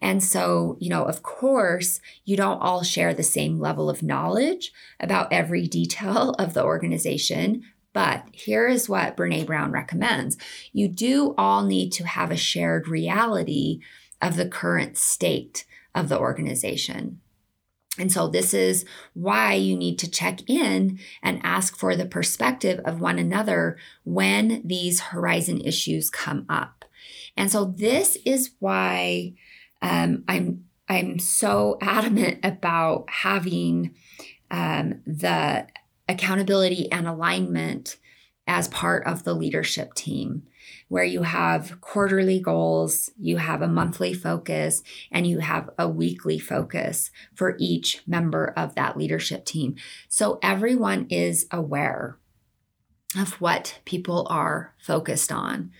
And 0.00 0.22
so, 0.22 0.76
you 0.80 0.88
know, 0.88 1.04
of 1.04 1.22
course, 1.22 2.00
you 2.24 2.36
don't 2.36 2.60
all 2.60 2.84
share 2.84 3.12
the 3.12 3.24
same 3.24 3.58
level 3.58 3.90
of 3.90 4.02
knowledge 4.02 4.72
about 5.00 5.32
every 5.32 5.66
detail 5.66 6.30
of 6.38 6.54
the 6.54 6.64
organization, 6.64 7.64
but 7.96 8.24
here 8.30 8.68
is 8.68 8.90
what 8.90 9.16
Brene 9.16 9.46
Brown 9.46 9.72
recommends 9.72 10.36
you 10.70 10.86
do 10.86 11.34
all 11.38 11.64
need 11.64 11.92
to 11.92 12.06
have 12.06 12.30
a 12.30 12.36
shared 12.36 12.88
reality 12.88 13.80
of 14.20 14.36
the 14.36 14.46
current 14.46 14.98
state 14.98 15.64
of 15.94 16.10
the 16.10 16.18
organization. 16.18 17.22
And 17.98 18.12
so, 18.12 18.28
this 18.28 18.52
is 18.52 18.84
why 19.14 19.54
you 19.54 19.74
need 19.78 19.98
to 20.00 20.10
check 20.10 20.40
in 20.46 20.98
and 21.22 21.40
ask 21.42 21.74
for 21.78 21.96
the 21.96 22.04
perspective 22.04 22.82
of 22.84 23.00
one 23.00 23.18
another 23.18 23.78
when 24.04 24.60
these 24.62 25.00
horizon 25.00 25.62
issues 25.62 26.10
come 26.10 26.44
up. 26.50 26.84
And 27.34 27.50
so, 27.50 27.64
this 27.64 28.18
is 28.26 28.50
why 28.58 29.32
um, 29.80 30.22
I'm 30.28 30.66
I'm 30.86 31.18
so 31.18 31.78
adamant 31.80 32.40
about 32.44 33.08
having 33.08 33.94
um, 34.50 35.00
the 35.06 35.66
accountability 36.08 36.90
and 36.90 37.06
alignment 37.06 37.98
as 38.46 38.68
part 38.68 39.06
of 39.06 39.24
the 39.24 39.34
leadership 39.34 39.94
team 39.94 40.42
where 40.88 41.04
you 41.04 41.22
have 41.22 41.80
quarterly 41.80 42.40
goals, 42.40 43.10
you 43.18 43.38
have 43.38 43.62
a 43.62 43.68
monthly 43.68 44.14
focus, 44.14 44.82
and 45.10 45.26
you 45.26 45.40
have 45.40 45.68
a 45.78 45.88
weekly 45.88 46.38
focus 46.38 47.10
for 47.34 47.56
each 47.58 48.02
member 48.06 48.52
of 48.56 48.74
that 48.74 48.96
leadership 48.96 49.44
team. 49.44 49.74
So 50.08 50.38
everyone 50.42 51.06
is 51.10 51.46
aware 51.50 52.18
of 53.16 53.40
what 53.40 53.80
people 53.84 54.26
are 54.30 54.74
focused 54.78 55.32
on. 55.32 55.70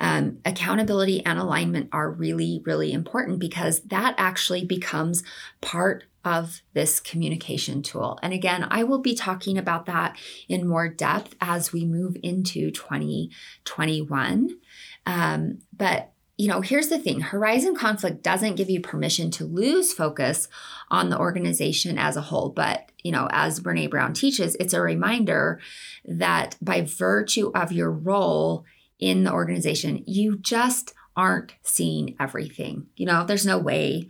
Um, 0.00 0.38
accountability 0.44 1.24
and 1.24 1.38
alignment 1.38 1.88
are 1.92 2.10
really, 2.10 2.62
really 2.64 2.92
important 2.92 3.38
because 3.38 3.80
that 3.80 4.14
actually 4.16 4.64
becomes 4.64 5.22
part 5.60 6.04
of 6.24 6.60
this 6.74 7.00
communication 7.00 7.82
tool. 7.82 8.18
And 8.22 8.32
again, 8.32 8.66
I 8.70 8.84
will 8.84 8.98
be 8.98 9.14
talking 9.14 9.56
about 9.56 9.86
that 9.86 10.16
in 10.48 10.68
more 10.68 10.88
depth 10.88 11.34
as 11.40 11.72
we 11.72 11.84
move 11.84 12.16
into 12.22 12.70
2021. 12.70 14.58
Um, 15.06 15.58
but 15.74 16.12
you 16.36 16.46
know, 16.46 16.60
here's 16.60 16.88
the 16.88 17.00
thing 17.00 17.20
horizon 17.20 17.74
conflict 17.74 18.22
doesn't 18.22 18.54
give 18.54 18.70
you 18.70 18.80
permission 18.80 19.30
to 19.32 19.44
lose 19.44 19.92
focus 19.92 20.46
on 20.88 21.10
the 21.10 21.18
organization 21.18 21.98
as 21.98 22.16
a 22.16 22.20
whole. 22.20 22.50
But, 22.50 22.92
you 23.02 23.10
know, 23.10 23.28
as 23.32 23.58
Brene 23.58 23.90
Brown 23.90 24.12
teaches, 24.12 24.54
it's 24.60 24.72
a 24.72 24.80
reminder 24.80 25.60
that 26.04 26.56
by 26.62 26.82
virtue 26.82 27.50
of 27.56 27.72
your 27.72 27.90
role 27.90 28.64
in 28.98 29.24
the 29.24 29.32
organization, 29.32 30.02
you 30.06 30.38
just 30.38 30.94
aren't 31.16 31.54
seeing 31.62 32.16
everything. 32.20 32.86
You 32.96 33.06
know, 33.06 33.24
there's 33.24 33.46
no 33.46 33.58
way 33.58 34.08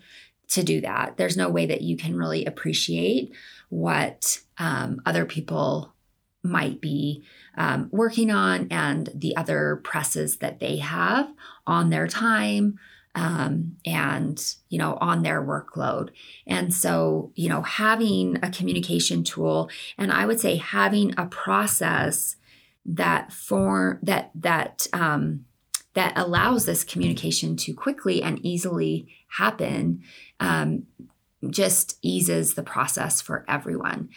to 0.48 0.62
do 0.62 0.80
that. 0.80 1.16
There's 1.16 1.36
no 1.36 1.48
way 1.48 1.66
that 1.66 1.82
you 1.82 1.96
can 1.96 2.16
really 2.16 2.44
appreciate 2.44 3.32
what 3.68 4.40
um, 4.58 5.00
other 5.04 5.24
people 5.24 5.94
might 6.42 6.80
be 6.80 7.24
um, 7.56 7.88
working 7.90 8.30
on 8.30 8.68
and 8.70 9.10
the 9.14 9.36
other 9.36 9.80
presses 9.84 10.38
that 10.38 10.60
they 10.60 10.76
have 10.76 11.28
on 11.66 11.90
their 11.90 12.06
time 12.06 12.78
um, 13.14 13.76
and 13.84 14.54
you 14.68 14.78
know 14.78 14.96
on 15.00 15.22
their 15.22 15.42
workload 15.42 16.10
and 16.46 16.72
so 16.72 17.32
you 17.34 17.48
know 17.48 17.62
having 17.62 18.36
a 18.42 18.50
communication 18.50 19.24
tool 19.24 19.68
and 19.96 20.12
i 20.12 20.24
would 20.24 20.38
say 20.38 20.56
having 20.56 21.12
a 21.18 21.26
process 21.26 22.36
that 22.88 23.32
form 23.32 23.98
that 24.02 24.30
that 24.34 24.86
um, 24.92 25.44
that 25.94 26.12
allows 26.16 26.64
this 26.64 26.84
communication 26.84 27.56
to 27.56 27.74
quickly 27.74 28.22
and 28.22 28.44
easily 28.44 29.08
happen 29.36 30.02
um, 30.40 30.86
just 31.50 31.98
eases 32.02 32.54
the 32.54 32.62
process 32.62 33.20
for 33.20 33.44
everyone. 33.48 34.08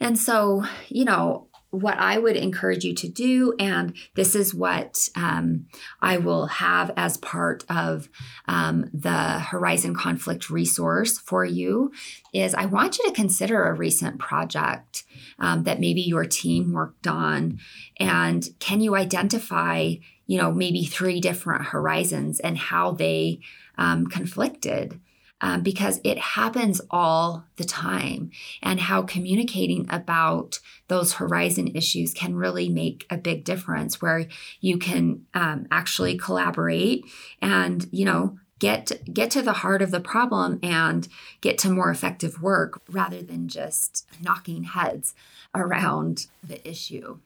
And 0.00 0.18
so, 0.18 0.64
you 0.88 1.04
know, 1.04 1.48
what 1.72 1.96
I 1.96 2.18
would 2.18 2.36
encourage 2.36 2.84
you 2.84 2.94
to 2.96 3.08
do, 3.08 3.54
and 3.58 3.94
this 4.14 4.34
is 4.34 4.54
what 4.54 5.08
um, 5.16 5.66
I 6.02 6.18
will 6.18 6.46
have 6.46 6.92
as 6.98 7.16
part 7.16 7.64
of 7.70 8.10
um, 8.46 8.90
the 8.92 9.38
Horizon 9.38 9.94
Conflict 9.94 10.50
resource 10.50 11.18
for 11.18 11.46
you, 11.46 11.90
is 12.34 12.54
I 12.54 12.66
want 12.66 12.98
you 12.98 13.06
to 13.08 13.14
consider 13.14 13.64
a 13.64 13.72
recent 13.72 14.18
project 14.18 15.04
um, 15.38 15.64
that 15.64 15.80
maybe 15.80 16.02
your 16.02 16.26
team 16.26 16.74
worked 16.74 17.06
on, 17.06 17.58
and 17.98 18.46
can 18.58 18.82
you 18.82 18.94
identify, 18.94 19.94
you 20.26 20.36
know, 20.38 20.52
maybe 20.52 20.84
three 20.84 21.20
different 21.20 21.64
horizons 21.64 22.38
and 22.38 22.58
how 22.58 22.92
they 22.92 23.40
um, 23.78 24.06
conflicted? 24.06 25.00
Um, 25.42 25.62
because 25.62 26.00
it 26.04 26.18
happens 26.18 26.80
all 26.90 27.44
the 27.56 27.64
time, 27.64 28.30
and 28.62 28.80
how 28.80 29.02
communicating 29.02 29.86
about 29.90 30.60
those 30.88 31.14
horizon 31.14 31.68
issues 31.74 32.14
can 32.14 32.36
really 32.36 32.68
make 32.68 33.06
a 33.10 33.18
big 33.18 33.44
difference 33.44 34.00
where 34.00 34.26
you 34.60 34.78
can 34.78 35.26
um, 35.34 35.66
actually 35.70 36.16
collaborate 36.16 37.04
and, 37.42 37.88
you 37.90 38.04
know, 38.04 38.38
get 38.58 38.92
get 39.12 39.28
to 39.32 39.42
the 39.42 39.54
heart 39.54 39.82
of 39.82 39.90
the 39.90 40.00
problem 40.00 40.60
and 40.62 41.08
get 41.40 41.58
to 41.58 41.68
more 41.68 41.90
effective 41.90 42.40
work 42.40 42.80
rather 42.88 43.20
than 43.20 43.48
just 43.48 44.06
knocking 44.22 44.62
heads 44.62 45.14
around 45.52 46.28
the 46.46 46.66
issue. 46.66 47.18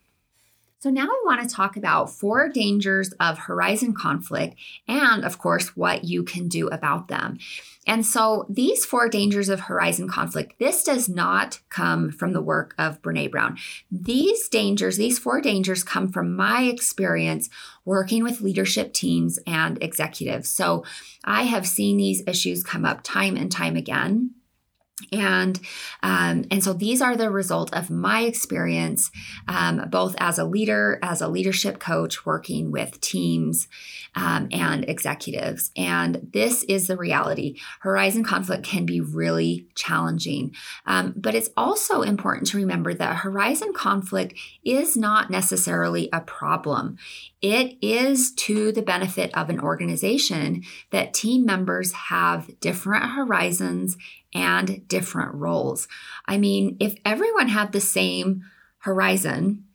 So, 0.87 0.91
now 0.91 1.09
I 1.09 1.23
want 1.25 1.43
to 1.43 1.53
talk 1.53 1.77
about 1.77 2.13
four 2.13 2.49
dangers 2.49 3.13
of 3.19 3.39
horizon 3.39 3.93
conflict 3.93 4.55
and, 4.87 5.25
of 5.25 5.37
course, 5.37 5.77
what 5.77 6.05
you 6.05 6.23
can 6.23 6.47
do 6.47 6.69
about 6.69 7.09
them. 7.09 7.41
And 7.89 8.07
so, 8.07 8.47
these 8.49 8.85
four 8.85 9.09
dangers 9.09 9.49
of 9.49 9.59
horizon 9.59 10.09
conflict, 10.09 10.61
this 10.61 10.85
does 10.85 11.09
not 11.09 11.59
come 11.71 12.13
from 12.13 12.35
the 12.35 12.41
work 12.41 12.73
of 12.79 13.03
Brene 13.03 13.33
Brown. 13.33 13.59
These 13.91 14.49
dangers, 14.49 14.97
these 14.97 15.19
four 15.19 15.41
dangers, 15.41 15.83
come 15.83 16.13
from 16.13 16.37
my 16.37 16.63
experience 16.63 17.51
working 17.85 18.23
with 18.23 18.41
leadership 18.41 18.93
teams 18.93 19.41
and 19.45 19.83
executives. 19.83 20.49
So, 20.49 20.85
I 21.25 21.43
have 21.43 21.67
seen 21.67 21.97
these 21.97 22.23
issues 22.29 22.63
come 22.63 22.85
up 22.85 23.01
time 23.03 23.37
and 23.37 23.51
time 23.51 23.75
again 23.75 24.36
and 25.13 25.61
um, 26.03 26.47
and 26.51 26.65
so 26.65 26.73
these 26.73 27.03
are 27.03 27.17
the 27.17 27.31
result 27.31 27.73
of 27.75 27.91
my 27.91 28.23
experience 28.23 29.11
um, 29.47 29.89
both 29.91 30.15
as 30.19 30.39
a 30.39 30.45
leader 30.45 30.99
as 31.03 31.21
a 31.21 31.29
leadership 31.29 31.79
coach 31.79 32.25
working 32.25 32.71
with 32.71 32.99
teams 33.03 33.69
um, 34.17 34.49
and 34.51 34.89
executives. 34.89 35.71
And 35.77 36.27
this 36.33 36.63
is 36.65 36.87
the 36.87 36.97
reality. 36.97 37.59
Horizon 37.81 38.25
conflict 38.25 38.65
can 38.65 38.87
be 38.87 39.01
really 39.01 39.67
challenging. 39.75 40.55
Um, 40.87 41.13
but 41.17 41.35
it's 41.35 41.51
also 41.57 42.01
important 42.01 42.47
to 42.49 42.57
remember 42.57 42.95
that 42.95 43.17
horizon 43.17 43.75
conflict 43.75 44.35
is 44.65 44.97
not 44.97 45.31
necessarily 45.31 46.09
a 46.13 46.23
problem 46.23 46.97
it 47.43 47.77
is 47.83 48.33
to 48.33 48.73
the 48.73 48.83
benefit 48.83 49.31
of 49.35 49.51
an 49.51 49.61
organization 49.61 50.63
that 50.91 51.15
team 51.15 51.45
members 51.45 51.93
have 51.93 52.59
different 52.61 53.11
horizons 53.11 53.97
and 54.35 54.87
different 54.89 55.35
roles. 55.35 55.87
I 56.27 56.39
mean, 56.39 56.77
if 56.81 56.97
everyone 57.05 57.49
had 57.49 57.73
the 57.73 57.81
same 57.81 58.43
horizon, 58.79 59.66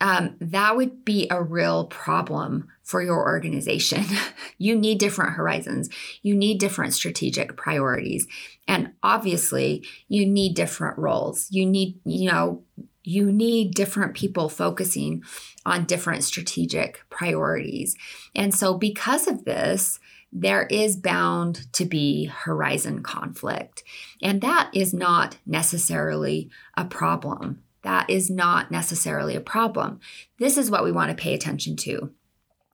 um, 0.00 0.36
that 0.40 0.76
would 0.76 1.04
be 1.04 1.26
a 1.30 1.42
real 1.42 1.86
problem 1.86 2.68
for 2.82 3.02
your 3.02 3.18
organization. 3.18 4.04
you 4.58 4.76
need 4.76 4.98
different 4.98 5.32
horizons, 5.32 5.88
you 6.22 6.34
need 6.34 6.58
different 6.58 6.92
strategic 6.94 7.56
priorities. 7.56 8.26
And 8.68 8.92
obviously, 9.02 9.84
you 10.08 10.26
need 10.26 10.54
different 10.54 10.98
roles. 10.98 11.48
You 11.50 11.64
need, 11.64 11.98
you 12.04 12.30
know, 12.30 12.62
you 13.04 13.32
need 13.32 13.74
different 13.74 14.14
people 14.14 14.48
focusing 14.48 15.22
on 15.64 15.84
different 15.84 16.24
strategic 16.24 17.04
priorities. 17.08 17.94
And 18.34 18.54
so, 18.54 18.74
because 18.74 19.28
of 19.28 19.44
this, 19.44 19.98
there 20.32 20.66
is 20.66 20.96
bound 20.96 21.72
to 21.72 21.84
be 21.84 22.26
horizon 22.26 23.02
conflict. 23.02 23.82
And 24.20 24.40
that 24.42 24.70
is 24.74 24.92
not 24.92 25.38
necessarily 25.46 26.50
a 26.76 26.84
problem. 26.84 27.62
That 27.86 28.10
is 28.10 28.28
not 28.28 28.72
necessarily 28.72 29.36
a 29.36 29.40
problem. 29.40 30.00
This 30.40 30.58
is 30.58 30.72
what 30.72 30.82
we 30.82 30.90
want 30.90 31.10
to 31.10 31.22
pay 31.22 31.34
attention 31.34 31.76
to. 31.76 32.10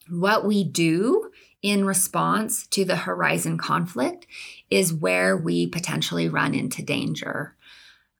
What 0.08 0.46
we 0.46 0.64
do 0.64 1.30
in 1.60 1.84
response 1.84 2.66
to 2.68 2.86
the 2.86 2.96
horizon 2.96 3.58
conflict 3.58 4.26
is 4.70 4.90
where 4.90 5.36
we 5.36 5.66
potentially 5.66 6.30
run 6.30 6.54
into 6.54 6.82
danger. 6.82 7.54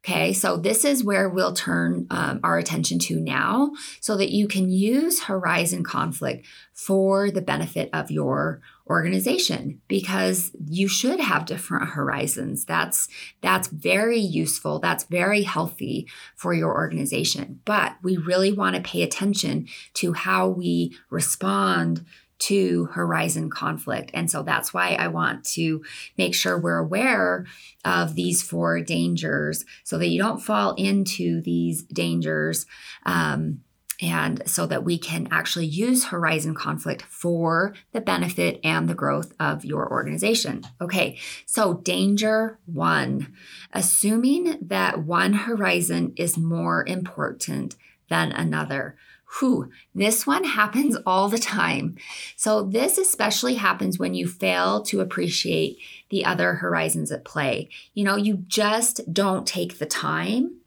Okay, 0.04 0.32
so 0.32 0.56
this 0.56 0.84
is 0.84 1.04
where 1.04 1.28
we'll 1.28 1.52
turn 1.52 2.08
um, 2.10 2.40
our 2.42 2.58
attention 2.58 2.98
to 3.00 3.20
now 3.20 3.70
so 4.00 4.16
that 4.16 4.32
you 4.32 4.48
can 4.48 4.68
use 4.68 5.22
horizon 5.22 5.84
conflict 5.84 6.44
for 6.72 7.30
the 7.30 7.40
benefit 7.40 7.88
of 7.92 8.10
your 8.10 8.60
organization 8.88 9.80
because 9.86 10.50
you 10.68 10.88
should 10.88 11.20
have 11.20 11.46
different 11.46 11.90
horizons. 11.90 12.64
That's 12.64 13.06
that's 13.42 13.68
very 13.68 14.18
useful. 14.18 14.80
That's 14.80 15.04
very 15.04 15.42
healthy 15.42 16.08
for 16.34 16.52
your 16.52 16.74
organization. 16.74 17.60
But 17.64 17.94
we 18.02 18.16
really 18.16 18.52
want 18.52 18.74
to 18.74 18.82
pay 18.82 19.02
attention 19.02 19.68
to 19.94 20.14
how 20.14 20.48
we 20.48 20.96
respond 21.10 22.04
to 22.42 22.86
horizon 22.86 23.50
conflict. 23.50 24.10
And 24.14 24.30
so 24.30 24.42
that's 24.42 24.74
why 24.74 24.94
I 24.94 25.08
want 25.08 25.44
to 25.54 25.82
make 26.18 26.34
sure 26.34 26.58
we're 26.58 26.78
aware 26.78 27.46
of 27.84 28.14
these 28.14 28.42
four 28.42 28.80
dangers 28.80 29.64
so 29.84 29.96
that 29.98 30.08
you 30.08 30.18
don't 30.18 30.42
fall 30.42 30.74
into 30.74 31.40
these 31.42 31.82
dangers 31.84 32.66
um, 33.06 33.60
and 34.00 34.42
so 34.44 34.66
that 34.66 34.82
we 34.82 34.98
can 34.98 35.28
actually 35.30 35.66
use 35.66 36.06
horizon 36.06 36.54
conflict 36.54 37.02
for 37.02 37.74
the 37.92 38.00
benefit 38.00 38.58
and 38.64 38.88
the 38.88 38.94
growth 38.94 39.32
of 39.38 39.64
your 39.64 39.88
organization. 39.88 40.64
Okay, 40.80 41.18
so 41.46 41.74
danger 41.74 42.58
one, 42.66 43.32
assuming 43.72 44.58
that 44.60 45.04
one 45.04 45.32
horizon 45.32 46.12
is 46.16 46.36
more 46.36 46.84
important 46.84 47.76
than 48.08 48.32
another. 48.32 48.96
Whew, 49.38 49.70
this 49.94 50.26
one 50.26 50.44
happens 50.44 50.96
all 51.06 51.28
the 51.28 51.38
time. 51.38 51.96
So, 52.36 52.62
this 52.62 52.98
especially 52.98 53.54
happens 53.54 53.98
when 53.98 54.14
you 54.14 54.26
fail 54.28 54.82
to 54.82 55.00
appreciate 55.00 55.78
the 56.10 56.24
other 56.24 56.54
horizons 56.54 57.10
at 57.10 57.24
play. 57.24 57.68
You 57.94 58.04
know, 58.04 58.16
you 58.16 58.44
just 58.46 59.12
don't 59.12 59.46
take 59.46 59.78
the 59.78 59.86
time 59.86 60.58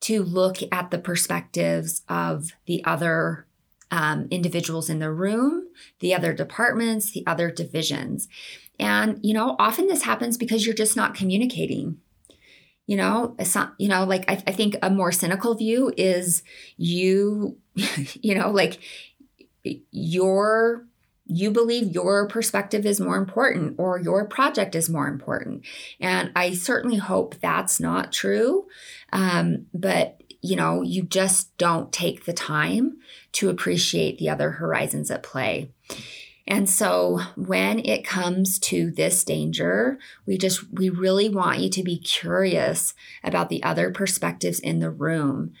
to 0.00 0.22
look 0.22 0.58
at 0.72 0.90
the 0.90 0.98
perspectives 0.98 2.02
of 2.08 2.52
the 2.66 2.84
other 2.84 3.46
um, 3.90 4.28
individuals 4.30 4.88
in 4.88 4.98
the 4.98 5.10
room, 5.10 5.68
the 5.98 6.14
other 6.14 6.32
departments, 6.32 7.10
the 7.10 7.26
other 7.26 7.50
divisions. 7.50 8.28
And, 8.78 9.18
you 9.22 9.34
know, 9.34 9.56
often 9.58 9.88
this 9.88 10.02
happens 10.02 10.38
because 10.38 10.64
you're 10.64 10.74
just 10.74 10.96
not 10.96 11.14
communicating. 11.14 11.98
You 12.86 12.96
know, 12.96 13.36
you 13.78 13.88
know, 13.88 14.04
like 14.04 14.28
I, 14.28 14.42
I 14.46 14.52
think 14.52 14.76
a 14.82 14.90
more 14.90 15.12
cynical 15.12 15.54
view 15.54 15.92
is 15.96 16.42
you, 16.76 17.56
you 18.20 18.34
know, 18.34 18.50
like 18.50 18.80
your 19.90 20.86
you 21.32 21.50
believe 21.50 21.94
your 21.94 22.26
perspective 22.26 22.84
is 22.84 23.00
more 23.00 23.16
important 23.16 23.76
or 23.78 24.00
your 24.00 24.24
project 24.24 24.74
is 24.74 24.90
more 24.90 25.06
important. 25.06 25.64
And 26.00 26.32
I 26.34 26.54
certainly 26.54 26.96
hope 26.96 27.36
that's 27.40 27.78
not 27.78 28.12
true. 28.12 28.66
Um, 29.12 29.66
but, 29.72 30.20
you 30.42 30.56
know, 30.56 30.82
you 30.82 31.04
just 31.04 31.56
don't 31.56 31.92
take 31.92 32.24
the 32.24 32.32
time 32.32 32.98
to 33.32 33.48
appreciate 33.48 34.18
the 34.18 34.28
other 34.28 34.50
horizons 34.52 35.08
at 35.10 35.22
play. 35.22 35.70
And 36.48 36.68
so 36.68 37.20
when 37.36 37.78
it 37.78 38.04
comes 38.04 38.58
to 38.60 38.90
this 38.90 39.22
danger, 39.22 40.00
we 40.26 40.36
just, 40.36 40.72
we 40.72 40.90
really 40.90 41.28
want 41.28 41.60
you 41.60 41.70
to 41.70 41.84
be 41.84 41.96
curious 41.96 42.92
about 43.22 43.50
the 43.50 43.62
other 43.62 43.92
perspectives 43.92 44.58
in 44.58 44.80
the 44.80 44.90
room 44.90 45.52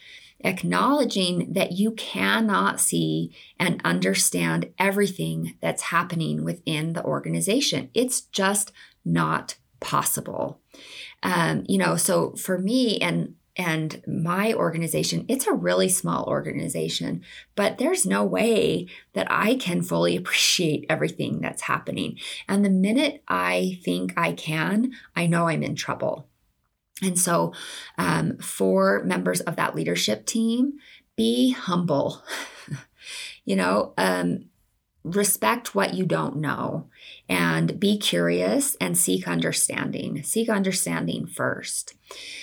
acknowledging 0.44 1.52
that 1.52 1.72
you 1.72 1.92
cannot 1.92 2.80
see 2.80 3.34
and 3.58 3.80
understand 3.84 4.72
everything 4.78 5.56
that's 5.60 5.82
happening 5.82 6.44
within 6.44 6.92
the 6.92 7.04
organization. 7.04 7.90
It's 7.94 8.22
just 8.22 8.72
not 9.04 9.56
possible. 9.80 10.60
Um, 11.22 11.64
you 11.68 11.78
know, 11.78 11.96
so 11.96 12.34
for 12.36 12.58
me 12.58 12.98
and 12.98 13.34
and 13.56 14.02
my 14.06 14.54
organization, 14.54 15.26
it's 15.28 15.46
a 15.46 15.52
really 15.52 15.88
small 15.88 16.24
organization, 16.24 17.22
but 17.56 17.76
there's 17.76 18.06
no 18.06 18.24
way 18.24 18.86
that 19.12 19.26
I 19.28 19.56
can 19.56 19.82
fully 19.82 20.16
appreciate 20.18 20.86
everything 20.88 21.40
that's 21.40 21.62
happening. 21.62 22.18
And 22.48 22.64
the 22.64 22.70
minute 22.70 23.22
I 23.28 23.78
think 23.84 24.14
I 24.16 24.32
can, 24.32 24.92
I 25.14 25.26
know 25.26 25.48
I'm 25.48 25.62
in 25.62 25.74
trouble. 25.74 26.29
And 27.02 27.18
so, 27.18 27.52
um, 27.98 28.36
for 28.38 29.02
members 29.04 29.40
of 29.40 29.56
that 29.56 29.74
leadership 29.74 30.26
team, 30.26 30.74
be 31.16 31.50
humble. 31.52 32.22
you 33.44 33.56
know, 33.56 33.94
um, 33.96 34.46
respect 35.02 35.74
what 35.74 35.94
you 35.94 36.04
don't 36.04 36.36
know 36.36 36.88
and 37.28 37.80
be 37.80 37.98
curious 37.98 38.76
and 38.80 38.98
seek 38.98 39.26
understanding. 39.26 40.22
Seek 40.22 40.48
understanding 40.48 41.26
first. 41.26 41.94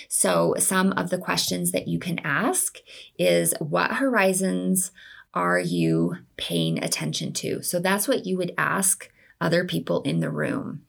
So, 0.08 0.54
some 0.58 0.92
of 0.92 1.10
the 1.10 1.18
questions 1.18 1.72
that 1.72 1.88
you 1.88 1.98
can 1.98 2.18
ask 2.20 2.78
is 3.18 3.54
what 3.60 3.92
horizons 3.92 4.90
are 5.34 5.58
you 5.58 6.16
paying 6.36 6.82
attention 6.82 7.32
to? 7.34 7.62
So, 7.62 7.78
that's 7.78 8.08
what 8.08 8.26
you 8.26 8.36
would 8.38 8.52
ask 8.58 9.10
other 9.40 9.64
people 9.64 10.02
in 10.02 10.20
the 10.20 10.30
room. 10.30 10.82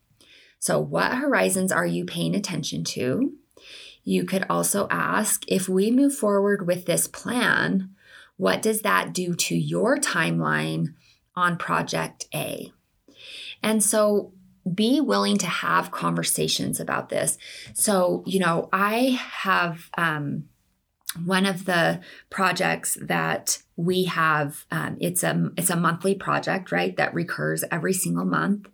So, 0.58 0.80
what 0.80 1.14
horizons 1.14 1.70
are 1.70 1.86
you 1.86 2.04
paying 2.04 2.34
attention 2.34 2.84
to? 2.84 3.32
You 4.04 4.24
could 4.24 4.46
also 4.48 4.86
ask 4.90 5.44
if 5.48 5.68
we 5.68 5.90
move 5.90 6.14
forward 6.14 6.66
with 6.66 6.86
this 6.86 7.06
plan, 7.06 7.90
what 8.36 8.62
does 8.62 8.82
that 8.82 9.12
do 9.12 9.34
to 9.34 9.54
your 9.54 9.98
timeline 9.98 10.94
on 11.36 11.56
project 11.56 12.26
A? 12.34 12.72
And 13.62 13.82
so 13.82 14.32
be 14.74 15.00
willing 15.00 15.38
to 15.38 15.46
have 15.46 15.90
conversations 15.90 16.80
about 16.80 17.08
this. 17.08 17.38
So, 17.74 18.22
you 18.26 18.40
know, 18.40 18.68
I 18.72 19.20
have 19.32 19.90
um, 19.96 20.44
one 21.24 21.46
of 21.46 21.64
the 21.64 22.00
projects 22.28 22.96
that 23.02 23.58
we 23.76 24.04
have 24.04 24.64
um, 24.70 24.96
it's 25.00 25.22
a 25.22 25.50
it's 25.56 25.70
a 25.70 25.76
monthly 25.76 26.14
project 26.14 26.70
right 26.70 26.96
that 26.96 27.14
recurs 27.14 27.64
every 27.70 27.92
single 27.92 28.24
month 28.24 28.68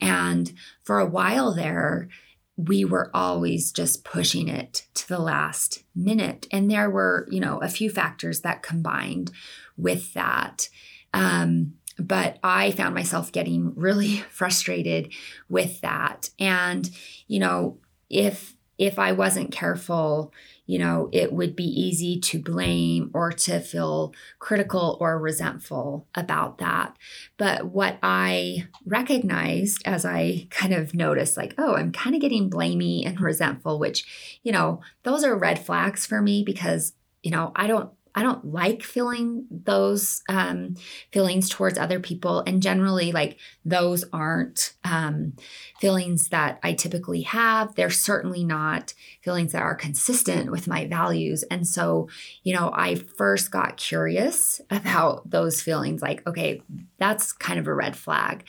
and 0.00 0.54
for 0.82 0.98
a 0.98 1.06
while 1.06 1.52
there 1.52 2.08
we 2.56 2.84
were 2.84 3.10
always 3.12 3.72
just 3.72 4.04
pushing 4.04 4.48
it 4.48 4.86
to 4.94 5.08
the 5.08 5.18
last 5.18 5.82
minute. 5.94 6.46
And 6.52 6.70
there 6.70 6.88
were, 6.88 7.26
you 7.30 7.40
know, 7.40 7.58
a 7.58 7.68
few 7.68 7.90
factors 7.90 8.40
that 8.40 8.62
combined 8.62 9.32
with 9.76 10.14
that. 10.14 10.68
Um, 11.12 11.74
but 11.98 12.38
I 12.42 12.70
found 12.72 12.94
myself 12.94 13.32
getting 13.32 13.74
really 13.74 14.16
frustrated 14.30 15.12
with 15.48 15.80
that. 15.80 16.30
And, 16.38 16.88
you 17.26 17.40
know, 17.40 17.78
if 18.10 18.54
if 18.76 18.98
I 18.98 19.12
wasn't 19.12 19.52
careful, 19.52 20.32
you 20.66 20.78
know, 20.78 21.10
it 21.12 21.32
would 21.32 21.54
be 21.54 21.64
easy 21.64 22.18
to 22.18 22.40
blame 22.40 23.10
or 23.12 23.30
to 23.30 23.60
feel 23.60 24.14
critical 24.38 24.96
or 25.00 25.18
resentful 25.18 26.06
about 26.14 26.58
that. 26.58 26.96
But 27.36 27.66
what 27.66 27.98
I 28.02 28.66
recognized 28.86 29.82
as 29.84 30.04
I 30.06 30.46
kind 30.50 30.72
of 30.72 30.94
noticed, 30.94 31.36
like, 31.36 31.54
oh, 31.58 31.74
I'm 31.74 31.92
kind 31.92 32.14
of 32.14 32.22
getting 32.22 32.48
blamey 32.48 33.06
and 33.06 33.20
resentful, 33.20 33.78
which, 33.78 34.38
you 34.42 34.52
know, 34.52 34.80
those 35.02 35.22
are 35.22 35.36
red 35.36 35.58
flags 35.58 36.06
for 36.06 36.22
me 36.22 36.42
because, 36.42 36.94
you 37.22 37.30
know, 37.30 37.52
I 37.54 37.66
don't 37.66 37.90
I 38.14 38.22
don't 38.22 38.52
like 38.52 38.82
feeling 38.82 39.46
those 39.50 40.22
um, 40.28 40.76
feelings 41.12 41.48
towards 41.48 41.78
other 41.78 41.98
people. 41.98 42.44
And 42.46 42.62
generally, 42.62 43.10
like 43.10 43.38
those 43.64 44.04
aren't 44.12 44.74
um, 44.84 45.34
feelings 45.80 46.28
that 46.28 46.60
I 46.62 46.74
typically 46.74 47.22
have. 47.22 47.74
They're 47.74 47.90
certainly 47.90 48.44
not 48.44 48.94
feelings 49.22 49.52
that 49.52 49.62
are 49.62 49.74
consistent 49.74 50.52
with 50.52 50.68
my 50.68 50.86
values. 50.86 51.42
And 51.50 51.66
so, 51.66 52.08
you 52.44 52.54
know, 52.54 52.70
I 52.72 52.94
first 52.94 53.50
got 53.50 53.76
curious 53.76 54.60
about 54.70 55.28
those 55.28 55.60
feelings 55.60 56.00
like, 56.00 56.26
okay, 56.26 56.62
that's 56.98 57.32
kind 57.32 57.58
of 57.58 57.66
a 57.66 57.74
red 57.74 57.96
flag. 57.96 58.44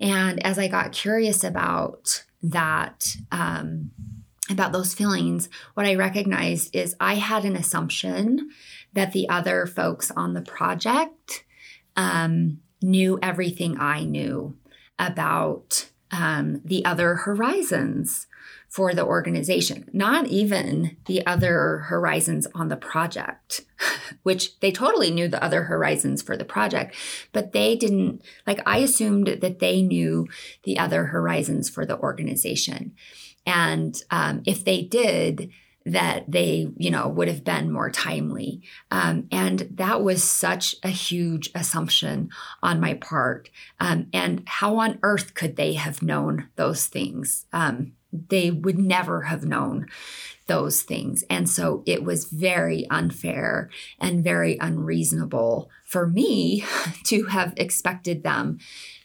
And 0.00 0.44
as 0.44 0.58
I 0.58 0.66
got 0.66 0.92
curious 0.92 1.44
about 1.44 2.24
that, 2.42 3.16
um, 3.30 3.90
about 4.50 4.72
those 4.72 4.94
feelings, 4.94 5.48
what 5.74 5.86
I 5.86 5.94
recognized 5.94 6.74
is 6.74 6.96
I 6.98 7.14
had 7.14 7.44
an 7.44 7.56
assumption 7.56 8.50
that 8.92 9.12
the 9.12 9.28
other 9.28 9.66
folks 9.66 10.10
on 10.10 10.34
the 10.34 10.42
project 10.42 11.44
um, 11.96 12.60
knew 12.82 13.18
everything 13.22 13.78
I 13.78 14.04
knew 14.04 14.56
about 14.98 15.90
um, 16.10 16.60
the 16.64 16.84
other 16.84 17.14
horizons 17.16 18.26
for 18.68 18.94
the 18.94 19.04
organization, 19.04 19.88
not 19.92 20.28
even 20.28 20.96
the 21.06 21.26
other 21.26 21.86
horizons 21.88 22.46
on 22.54 22.68
the 22.68 22.76
project, 22.76 23.62
which 24.22 24.58
they 24.60 24.70
totally 24.70 25.10
knew 25.10 25.26
the 25.26 25.42
other 25.42 25.64
horizons 25.64 26.22
for 26.22 26.36
the 26.36 26.44
project, 26.44 26.94
but 27.32 27.52
they 27.52 27.74
didn't, 27.74 28.22
like, 28.46 28.60
I 28.64 28.78
assumed 28.78 29.26
that 29.40 29.58
they 29.58 29.82
knew 29.82 30.28
the 30.62 30.78
other 30.78 31.06
horizons 31.06 31.68
for 31.68 31.84
the 31.84 31.98
organization. 31.98 32.94
And 33.44 34.00
um, 34.10 34.42
if 34.46 34.64
they 34.64 34.82
did, 34.82 35.50
that 35.86 36.30
they, 36.30 36.68
you 36.76 36.90
know, 36.90 37.08
would 37.08 37.28
have 37.28 37.44
been 37.44 37.72
more 37.72 37.90
timely. 37.90 38.62
Um, 38.90 39.26
and 39.32 39.60
that 39.72 40.02
was 40.02 40.22
such 40.22 40.76
a 40.82 40.88
huge 40.88 41.50
assumption 41.54 42.30
on 42.62 42.80
my 42.80 42.94
part. 42.94 43.48
Um, 43.78 44.08
and 44.12 44.42
how 44.46 44.76
on 44.76 44.98
earth 45.02 45.34
could 45.34 45.56
they 45.56 45.74
have 45.74 46.02
known 46.02 46.48
those 46.56 46.86
things? 46.86 47.46
Um, 47.52 47.92
they 48.12 48.50
would 48.50 48.78
never 48.78 49.22
have 49.22 49.44
known 49.44 49.86
those 50.46 50.82
things. 50.82 51.24
And 51.30 51.48
so 51.48 51.82
it 51.86 52.02
was 52.02 52.24
very 52.24 52.88
unfair 52.90 53.70
and 54.00 54.24
very 54.24 54.58
unreasonable 54.60 55.70
for 55.84 56.08
me 56.08 56.64
to 57.04 57.24
have 57.26 57.54
expected 57.56 58.22
them 58.22 58.58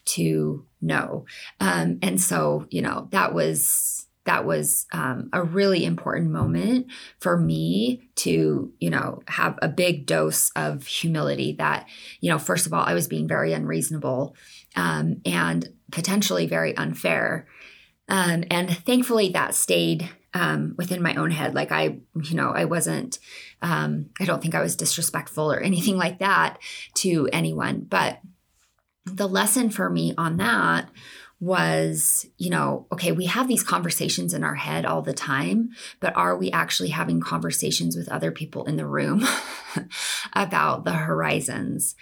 to 0.05 0.65
know. 0.81 1.25
Um, 1.59 1.99
and 2.01 2.19
so, 2.19 2.65
you 2.69 2.81
know, 2.81 3.07
that 3.11 3.33
was 3.33 3.94
that 4.25 4.45
was 4.45 4.85
um, 4.91 5.29
a 5.33 5.43
really 5.43 5.85
important 5.85 6.31
moment 6.31 6.87
for 7.19 7.37
me 7.37 8.09
to 8.15 8.71
you 8.79 8.89
know 8.89 9.21
have 9.27 9.57
a 9.61 9.67
big 9.67 10.05
dose 10.05 10.51
of 10.55 10.85
humility 10.85 11.55
that 11.57 11.87
you 12.21 12.29
know 12.29 12.39
first 12.39 12.65
of 12.65 12.73
all 12.73 12.83
i 12.83 12.93
was 12.93 13.07
being 13.07 13.27
very 13.27 13.53
unreasonable 13.53 14.35
um, 14.75 15.21
and 15.25 15.69
potentially 15.91 16.47
very 16.47 16.75
unfair 16.77 17.47
um, 18.09 18.43
and 18.51 18.77
thankfully 18.85 19.29
that 19.29 19.55
stayed 19.55 20.09
um, 20.35 20.75
within 20.77 21.01
my 21.01 21.15
own 21.15 21.31
head. 21.31 21.55
Like 21.55 21.71
I, 21.71 21.99
you 22.21 22.35
know, 22.35 22.49
I 22.49 22.65
wasn't, 22.65 23.19
um, 23.61 24.07
I 24.19 24.25
don't 24.25 24.41
think 24.41 24.53
I 24.53 24.61
was 24.61 24.75
disrespectful 24.75 25.51
or 25.51 25.59
anything 25.61 25.97
like 25.97 26.19
that 26.19 26.59
to 26.95 27.29
anyone. 27.31 27.87
But 27.89 28.19
the 29.05 29.27
lesson 29.27 29.69
for 29.69 29.89
me 29.89 30.13
on 30.17 30.37
that 30.37 30.89
was, 31.39 32.25
you 32.37 32.49
know, 32.49 32.87
okay, 32.91 33.11
we 33.11 33.25
have 33.25 33.47
these 33.47 33.63
conversations 33.63 34.33
in 34.33 34.43
our 34.43 34.55
head 34.55 34.85
all 34.85 35.01
the 35.01 35.13
time, 35.13 35.69
but 35.99 36.15
are 36.15 36.37
we 36.37 36.51
actually 36.51 36.89
having 36.89 37.19
conversations 37.19 37.95
with 37.95 38.09
other 38.09 38.31
people 38.31 38.65
in 38.65 38.77
the 38.77 38.87
room 38.87 39.25
about 40.33 40.85
the 40.85 40.93
horizons? 40.93 41.95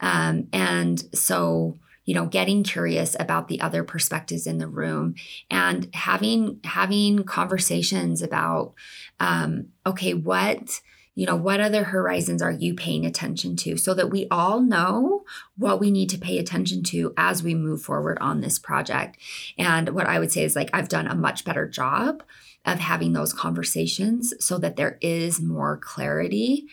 Um, 0.00 0.48
and 0.52 1.02
so, 1.14 1.78
you 2.06 2.14
know 2.14 2.26
getting 2.26 2.64
curious 2.64 3.14
about 3.20 3.46
the 3.46 3.60
other 3.60 3.84
perspectives 3.84 4.44
in 4.44 4.58
the 4.58 4.66
room 4.66 5.14
and 5.48 5.88
having 5.94 6.58
having 6.64 7.22
conversations 7.22 8.20
about 8.20 8.74
um, 9.20 9.68
okay 9.86 10.14
what 10.14 10.80
you 11.14 11.26
know 11.26 11.36
what 11.36 11.60
other 11.60 11.84
horizons 11.84 12.40
are 12.40 12.50
you 12.50 12.74
paying 12.74 13.04
attention 13.04 13.56
to 13.56 13.76
so 13.76 13.94
that 13.94 14.10
we 14.10 14.26
all 14.30 14.60
know 14.60 15.24
what 15.56 15.80
we 15.80 15.90
need 15.90 16.08
to 16.10 16.18
pay 16.18 16.38
attention 16.38 16.82
to 16.84 17.12
as 17.16 17.42
we 17.42 17.54
move 17.54 17.82
forward 17.82 18.18
on 18.20 18.40
this 18.40 18.58
project? 18.58 19.18
And 19.58 19.90
what 19.90 20.06
i 20.06 20.18
would 20.18 20.32
say 20.32 20.44
is 20.44 20.56
like 20.56 20.70
i've 20.72 20.88
done 20.88 21.06
a 21.06 21.14
much 21.14 21.44
better 21.44 21.68
job 21.68 22.22
of 22.66 22.78
having 22.78 23.12
those 23.12 23.32
conversations 23.32 24.34
so 24.38 24.58
that 24.58 24.76
there 24.76 24.98
is 25.00 25.40
more 25.40 25.78
clarity. 25.78 26.66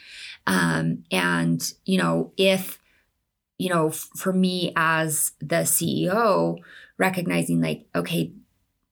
Um, 0.45 1.03
and 1.11 1.61
you 1.85 1.97
know 1.97 2.33
if 2.37 2.79
you 3.57 3.69
know, 3.69 3.89
f- 3.89 4.09
for 4.15 4.31
me 4.31 4.71
as 4.75 5.31
the 5.39 5.63
CEO, 5.63 6.57
recognizing 6.97 7.61
like, 7.61 7.87
okay, 7.95 8.31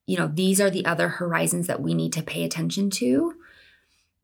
you 0.06 0.16
know, 0.16 0.30
these 0.32 0.60
are 0.60 0.70
the 0.70 0.86
other 0.86 1.08
horizons 1.08 1.66
that 1.66 1.80
we 1.80 1.94
need 1.94 2.12
to 2.12 2.22
pay 2.22 2.44
attention 2.44 2.90
to, 2.90 3.34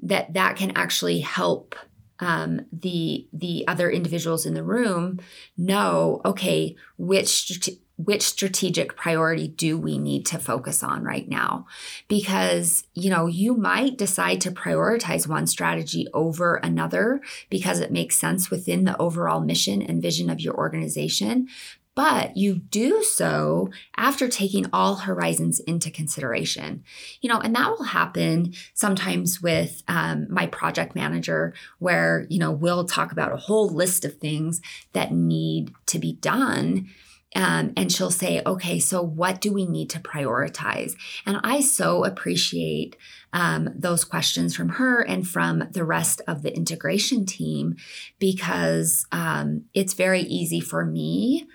that 0.02 0.34
that 0.34 0.56
can 0.56 0.72
actually 0.76 1.20
help 1.20 1.74
um, 2.18 2.66
the 2.72 3.26
the 3.32 3.64
other 3.66 3.90
individuals 3.90 4.46
in 4.46 4.54
the 4.54 4.62
room 4.62 5.18
know, 5.56 6.20
okay, 6.24 6.76
which 6.96 7.68
which 7.96 8.22
strategic 8.22 8.96
priority 8.96 9.46
do 9.46 9.78
we 9.78 9.98
need 9.98 10.24
to 10.26 10.38
focus 10.38 10.82
on 10.82 11.04
right 11.04 11.28
now? 11.28 11.66
Because 12.08 12.84
you 12.94 13.10
know 13.10 13.26
you 13.26 13.56
might 13.56 13.98
decide 13.98 14.40
to 14.42 14.52
prioritize 14.52 15.26
one 15.26 15.46
strategy 15.46 16.06
over 16.14 16.56
another 16.56 17.20
because 17.50 17.80
it 17.80 17.90
makes 17.90 18.16
sense 18.16 18.50
within 18.50 18.84
the 18.84 18.96
overall 18.98 19.40
mission 19.40 19.82
and 19.82 20.00
vision 20.00 20.30
of 20.30 20.40
your 20.40 20.54
organization 20.54 21.48
but 21.94 22.36
you 22.36 22.54
do 22.54 23.02
so 23.02 23.68
after 23.96 24.28
taking 24.28 24.66
all 24.72 24.96
horizons 24.96 25.60
into 25.60 25.90
consideration 25.90 26.82
you 27.20 27.28
know 27.28 27.38
and 27.40 27.54
that 27.54 27.70
will 27.70 27.84
happen 27.84 28.52
sometimes 28.74 29.42
with 29.42 29.82
um, 29.88 30.26
my 30.30 30.46
project 30.46 30.94
manager 30.94 31.54
where 31.78 32.26
you 32.28 32.38
know 32.38 32.50
we'll 32.50 32.84
talk 32.84 33.12
about 33.12 33.32
a 33.32 33.36
whole 33.36 33.68
list 33.68 34.04
of 34.04 34.16
things 34.16 34.60
that 34.92 35.12
need 35.12 35.72
to 35.86 35.98
be 35.98 36.14
done 36.14 36.88
um, 37.34 37.72
and 37.76 37.90
she'll 37.90 38.10
say, 38.10 38.42
okay, 38.44 38.78
so 38.78 39.00
what 39.02 39.40
do 39.40 39.52
we 39.52 39.66
need 39.66 39.88
to 39.90 40.00
prioritize? 40.00 40.94
And 41.24 41.38
I 41.42 41.60
so 41.60 42.04
appreciate 42.04 42.96
um, 43.32 43.70
those 43.74 44.04
questions 44.04 44.54
from 44.54 44.70
her 44.70 45.00
and 45.00 45.26
from 45.26 45.68
the 45.70 45.84
rest 45.84 46.20
of 46.26 46.42
the 46.42 46.54
integration 46.54 47.24
team 47.24 47.76
because 48.18 49.06
um, 49.12 49.64
it's 49.72 49.94
very 49.94 50.20
easy 50.20 50.60
for 50.60 50.84
me 50.84 51.46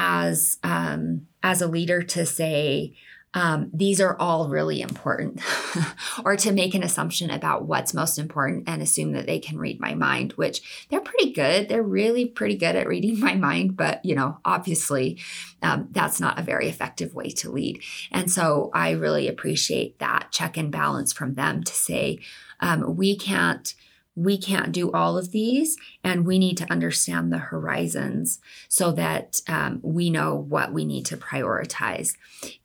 as 0.00 0.58
um, 0.64 1.26
as 1.42 1.60
a 1.60 1.68
leader 1.68 2.02
to 2.02 2.24
say, 2.24 2.94
um, 3.34 3.70
these 3.72 4.00
are 4.00 4.16
all 4.18 4.48
really 4.48 4.80
important, 4.80 5.42
or 6.24 6.36
to 6.36 6.52
make 6.52 6.74
an 6.74 6.82
assumption 6.82 7.30
about 7.30 7.66
what's 7.66 7.92
most 7.92 8.18
important 8.18 8.64
and 8.66 8.80
assume 8.80 9.12
that 9.12 9.26
they 9.26 9.38
can 9.38 9.58
read 9.58 9.78
my 9.78 9.94
mind, 9.94 10.32
which 10.32 10.86
they're 10.88 11.02
pretty 11.02 11.32
good. 11.32 11.68
They're 11.68 11.82
really 11.82 12.24
pretty 12.24 12.56
good 12.56 12.76
at 12.76 12.88
reading 12.88 13.20
my 13.20 13.34
mind, 13.34 13.76
but 13.76 14.02
you 14.02 14.14
know, 14.14 14.38
obviously, 14.42 15.18
um, 15.62 15.88
that's 15.92 16.18
not 16.18 16.38
a 16.38 16.42
very 16.42 16.66
effective 16.68 17.14
way 17.14 17.28
to 17.28 17.50
lead. 17.50 17.82
And 18.10 18.30
so 18.30 18.70
I 18.72 18.92
really 18.92 19.28
appreciate 19.28 19.98
that 19.98 20.28
check 20.32 20.56
and 20.56 20.72
balance 20.72 21.12
from 21.12 21.34
them 21.34 21.62
to 21.62 21.72
say, 21.74 22.20
um, 22.60 22.96
we 22.96 23.16
can't 23.16 23.74
we 24.20 24.36
can't 24.36 24.72
do 24.72 24.92
all 24.92 25.16
of 25.16 25.30
these 25.30 25.76
and 26.04 26.26
we 26.26 26.38
need 26.38 26.58
to 26.58 26.70
understand 26.70 27.32
the 27.32 27.38
horizons 27.38 28.38
so 28.68 28.92
that 28.92 29.40
um, 29.48 29.80
we 29.82 30.10
know 30.10 30.36
what 30.36 30.74
we 30.74 30.84
need 30.84 31.06
to 31.06 31.16
prioritize. 31.16 32.14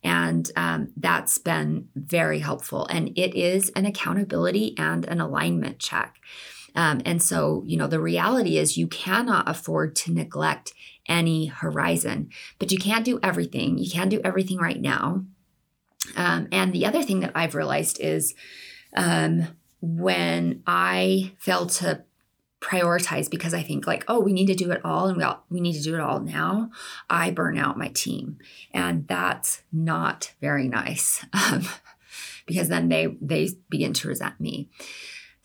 And 0.04 0.50
um, 0.54 0.92
that's 0.98 1.38
been 1.38 1.88
very 1.94 2.40
helpful. 2.40 2.86
And 2.88 3.08
it 3.16 3.34
is 3.34 3.70
an 3.70 3.86
accountability 3.86 4.74
and 4.76 5.06
an 5.06 5.18
alignment 5.18 5.78
check. 5.78 6.16
Um, 6.74 7.00
and 7.06 7.22
so 7.22 7.62
you 7.64 7.78
know 7.78 7.86
the 7.86 8.00
reality 8.00 8.58
is 8.58 8.76
you 8.76 8.86
cannot 8.86 9.48
afford 9.48 9.96
to 9.96 10.12
neglect 10.12 10.74
any 11.08 11.46
horizon 11.46 12.28
but 12.58 12.70
you 12.70 12.76
can't 12.76 13.04
do 13.04 13.18
everything. 13.22 13.78
You 13.78 13.90
can't 13.90 14.10
do 14.10 14.20
everything 14.22 14.58
right 14.58 14.80
now. 14.80 15.24
Um, 16.16 16.48
and 16.52 16.72
the 16.74 16.84
other 16.86 17.02
thing 17.02 17.20
that 17.20 17.32
i've 17.34 17.56
realized 17.56 17.98
is 18.00 18.34
um, 18.94 19.48
when 19.94 20.62
I 20.66 21.32
fail 21.38 21.66
to 21.66 22.04
prioritize 22.60 23.30
because 23.30 23.54
I 23.54 23.62
think 23.62 23.86
like, 23.86 24.04
oh, 24.08 24.20
we 24.20 24.32
need 24.32 24.46
to 24.46 24.54
do 24.54 24.70
it 24.72 24.80
all 24.84 25.06
and 25.06 25.16
we 25.16 25.22
all, 25.22 25.44
we 25.50 25.60
need 25.60 25.74
to 25.74 25.82
do 25.82 25.94
it 25.94 26.00
all 26.00 26.20
now, 26.20 26.70
I 27.08 27.30
burn 27.30 27.58
out 27.58 27.78
my 27.78 27.88
team, 27.88 28.38
and 28.72 29.06
that's 29.06 29.62
not 29.72 30.34
very 30.40 30.68
nice 30.68 31.24
um, 31.32 31.66
because 32.46 32.68
then 32.68 32.88
they 32.88 33.16
they 33.20 33.50
begin 33.68 33.92
to 33.94 34.08
resent 34.08 34.40
me. 34.40 34.68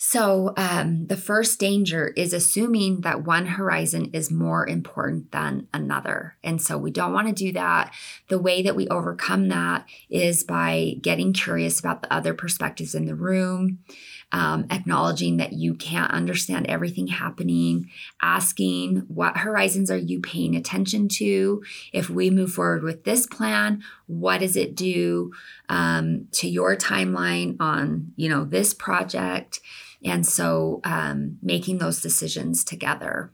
So, 0.03 0.55
um, 0.57 1.05
the 1.05 1.15
first 1.15 1.59
danger 1.59 2.07
is 2.17 2.33
assuming 2.33 3.01
that 3.01 3.23
one 3.23 3.45
horizon 3.45 4.09
is 4.13 4.31
more 4.31 4.67
important 4.67 5.31
than 5.31 5.67
another. 5.75 6.37
And 6.43 6.59
so, 6.59 6.75
we 6.75 6.89
don't 6.89 7.13
want 7.13 7.27
to 7.27 7.33
do 7.33 7.51
that. 7.51 7.93
The 8.27 8.39
way 8.39 8.63
that 8.63 8.75
we 8.75 8.87
overcome 8.87 9.49
that 9.49 9.85
is 10.09 10.43
by 10.43 10.95
getting 11.01 11.33
curious 11.33 11.79
about 11.79 12.01
the 12.01 12.11
other 12.11 12.33
perspectives 12.33 12.95
in 12.95 13.05
the 13.05 13.13
room, 13.13 13.83
um, 14.31 14.65
acknowledging 14.69 15.37
that 15.37 15.53
you 15.53 15.75
can't 15.75 16.11
understand 16.11 16.67
everything 16.67 17.07
happening, 17.07 17.89
asking 18.21 19.03
what 19.07 19.37
horizons 19.37 19.91
are 19.91 19.97
you 19.97 20.19
paying 20.19 20.55
attention 20.55 21.07
to? 21.09 21.63
If 21.91 22.09
we 22.09 22.29
move 22.29 22.53
forward 22.53 22.83
with 22.83 23.03
this 23.03 23.25
plan, 23.25 23.83
what 24.07 24.39
does 24.39 24.55
it 24.55 24.75
do 24.75 25.31
um, 25.69 26.27
to 26.33 26.47
your 26.47 26.75
timeline 26.75 27.57
on 27.59 28.13
you 28.15 28.29
know 28.29 28.45
this 28.45 28.73
project? 28.73 29.59
And 30.03 30.25
so 30.25 30.81
um, 30.83 31.37
making 31.41 31.77
those 31.77 32.01
decisions 32.01 32.63
together. 32.63 33.31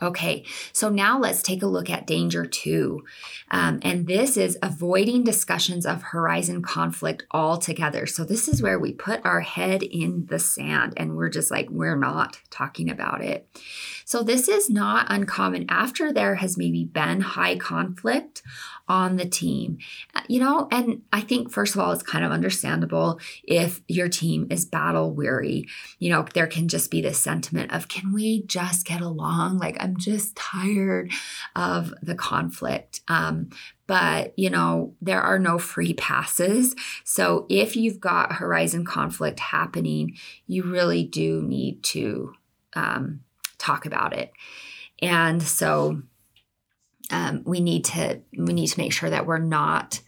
Okay, 0.00 0.44
so 0.72 0.88
now 0.88 1.18
let's 1.18 1.42
take 1.42 1.62
a 1.62 1.66
look 1.66 1.90
at 1.90 2.06
danger 2.06 2.46
two. 2.46 3.04
Um, 3.50 3.80
and 3.82 4.06
this 4.06 4.36
is 4.36 4.56
avoiding 4.62 5.24
discussions 5.24 5.84
of 5.84 6.02
horizon 6.02 6.62
conflict 6.62 7.24
altogether. 7.32 8.06
So, 8.06 8.24
this 8.24 8.46
is 8.46 8.62
where 8.62 8.78
we 8.78 8.92
put 8.92 9.24
our 9.24 9.40
head 9.40 9.82
in 9.82 10.26
the 10.26 10.38
sand 10.38 10.94
and 10.96 11.16
we're 11.16 11.30
just 11.30 11.50
like, 11.50 11.68
we're 11.68 11.96
not 11.96 12.38
talking 12.50 12.90
about 12.90 13.22
it. 13.22 13.48
So, 14.04 14.22
this 14.22 14.48
is 14.48 14.70
not 14.70 15.06
uncommon 15.10 15.66
after 15.68 16.12
there 16.12 16.36
has 16.36 16.56
maybe 16.56 16.84
been 16.84 17.20
high 17.20 17.56
conflict 17.56 18.42
on 18.88 19.16
the 19.16 19.26
team. 19.26 19.78
Uh, 20.14 20.22
you 20.28 20.40
know, 20.40 20.68
and 20.70 21.02
I 21.12 21.20
think, 21.20 21.52
first 21.52 21.74
of 21.74 21.80
all, 21.80 21.92
it's 21.92 22.02
kind 22.02 22.24
of 22.24 22.32
understandable 22.32 23.20
if 23.44 23.80
your 23.86 24.08
team 24.08 24.46
is 24.50 24.64
battle 24.64 25.12
weary. 25.12 25.66
You 25.98 26.10
know, 26.10 26.26
there 26.34 26.46
can 26.46 26.68
just 26.68 26.90
be 26.90 27.00
this 27.00 27.18
sentiment 27.18 27.72
of, 27.72 27.88
can 27.88 28.12
we 28.12 28.42
just 28.44 28.86
get 28.86 29.00
along? 29.00 29.58
Like, 29.58 29.76
I'm 29.80 29.96
just 29.96 30.36
tired 30.36 31.12
of 31.54 31.92
the 32.02 32.14
conflict. 32.14 33.00
Um, 33.08 33.50
but 33.88 34.34
you 34.36 34.50
know 34.50 34.94
there 35.00 35.22
are 35.22 35.38
no 35.38 35.58
free 35.58 35.94
passes 35.94 36.76
so 37.04 37.46
if 37.48 37.74
you've 37.74 37.98
got 37.98 38.34
horizon 38.34 38.84
conflict 38.84 39.40
happening 39.40 40.14
you 40.46 40.62
really 40.62 41.02
do 41.02 41.42
need 41.42 41.82
to 41.82 42.34
um, 42.74 43.20
talk 43.56 43.86
about 43.86 44.12
it 44.12 44.30
and 45.00 45.42
so 45.42 46.02
um, 47.10 47.42
we 47.44 47.60
need 47.60 47.84
to 47.86 48.20
we 48.36 48.52
need 48.52 48.68
to 48.68 48.80
make 48.80 48.92
sure 48.92 49.10
that 49.10 49.26
we're 49.26 49.38
not 49.38 50.00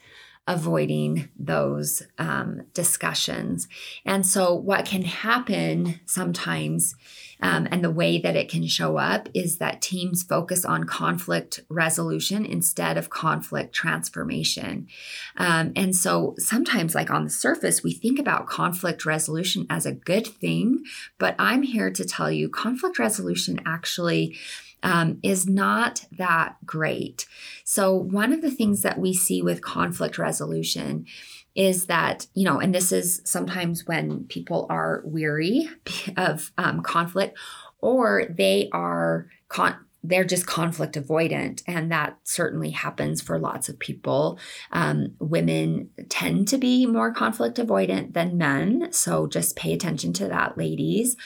avoiding 0.50 1.28
those 1.38 2.02
um, 2.18 2.62
discussions. 2.74 3.68
And 4.04 4.26
so, 4.26 4.52
what 4.52 4.84
can 4.84 5.02
happen 5.02 6.00
sometimes, 6.06 6.96
um, 7.40 7.68
and 7.70 7.84
the 7.84 7.90
way 7.90 8.20
that 8.20 8.34
it 8.34 8.48
can 8.48 8.66
show 8.66 8.96
up, 8.96 9.28
is 9.32 9.58
that 9.58 9.80
teams 9.80 10.24
focus 10.24 10.64
on 10.64 10.84
conflict 10.84 11.60
resolution 11.68 12.44
instead 12.44 12.96
of 12.96 13.10
conflict 13.10 13.72
transformation. 13.72 14.88
Um, 15.36 15.72
and 15.76 15.94
so, 15.94 16.34
sometimes, 16.38 16.96
like 16.96 17.10
on 17.10 17.24
the 17.24 17.30
surface, 17.30 17.84
we 17.84 17.92
think 17.92 18.18
about 18.18 18.48
conflict 18.48 19.06
resolution 19.06 19.66
as 19.70 19.86
a 19.86 19.92
good 19.92 20.26
thing, 20.26 20.82
but 21.18 21.36
I'm 21.38 21.62
here 21.62 21.90
to 21.92 22.04
tell 22.04 22.30
you 22.30 22.48
conflict 22.48 22.98
resolution 22.98 23.60
actually 23.64 24.36
um, 24.82 25.18
is 25.22 25.46
not 25.46 26.04
that 26.12 26.56
great. 26.64 27.26
So, 27.64 27.94
one 27.94 28.32
of 28.32 28.42
the 28.42 28.50
things 28.50 28.82
that 28.82 28.98
we 28.98 29.14
see 29.14 29.42
with 29.42 29.62
conflict 29.62 30.18
resolution 30.18 31.06
is 31.54 31.86
that, 31.86 32.26
you 32.34 32.44
know, 32.44 32.60
and 32.60 32.74
this 32.74 32.92
is 32.92 33.20
sometimes 33.24 33.86
when 33.86 34.24
people 34.24 34.66
are 34.70 35.02
weary 35.04 35.68
of 36.16 36.52
um, 36.58 36.82
conflict 36.82 37.36
or 37.80 38.24
they 38.30 38.68
are 38.72 39.26
con- 39.48 39.76
they're 40.02 40.24
just 40.24 40.46
conflict 40.46 40.94
avoidant 40.94 41.62
and 41.66 41.92
that 41.92 42.16
certainly 42.24 42.70
happens 42.70 43.20
for 43.20 43.38
lots 43.38 43.68
of 43.68 43.78
people 43.78 44.38
um, 44.72 45.08
women 45.18 45.90
tend 46.08 46.48
to 46.48 46.56
be 46.56 46.86
more 46.86 47.12
conflict 47.12 47.58
avoidant 47.58 48.14
than 48.14 48.38
men 48.38 48.88
so 48.92 49.26
just 49.26 49.56
pay 49.56 49.72
attention 49.72 50.12
to 50.12 50.26
that 50.28 50.56
ladies 50.56 51.16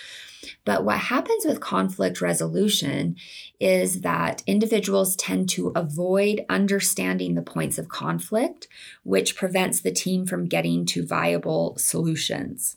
but 0.64 0.84
what 0.84 0.98
happens 0.98 1.44
with 1.44 1.60
conflict 1.60 2.20
resolution 2.20 3.16
is 3.60 4.00
that 4.00 4.42
individuals 4.46 5.16
tend 5.16 5.48
to 5.50 5.72
avoid 5.74 6.44
understanding 6.48 7.34
the 7.34 7.42
points 7.42 7.78
of 7.78 7.88
conflict, 7.88 8.68
which 9.02 9.36
prevents 9.36 9.80
the 9.80 9.92
team 9.92 10.26
from 10.26 10.46
getting 10.46 10.84
to 10.86 11.06
viable 11.06 11.76
solutions. 11.78 12.76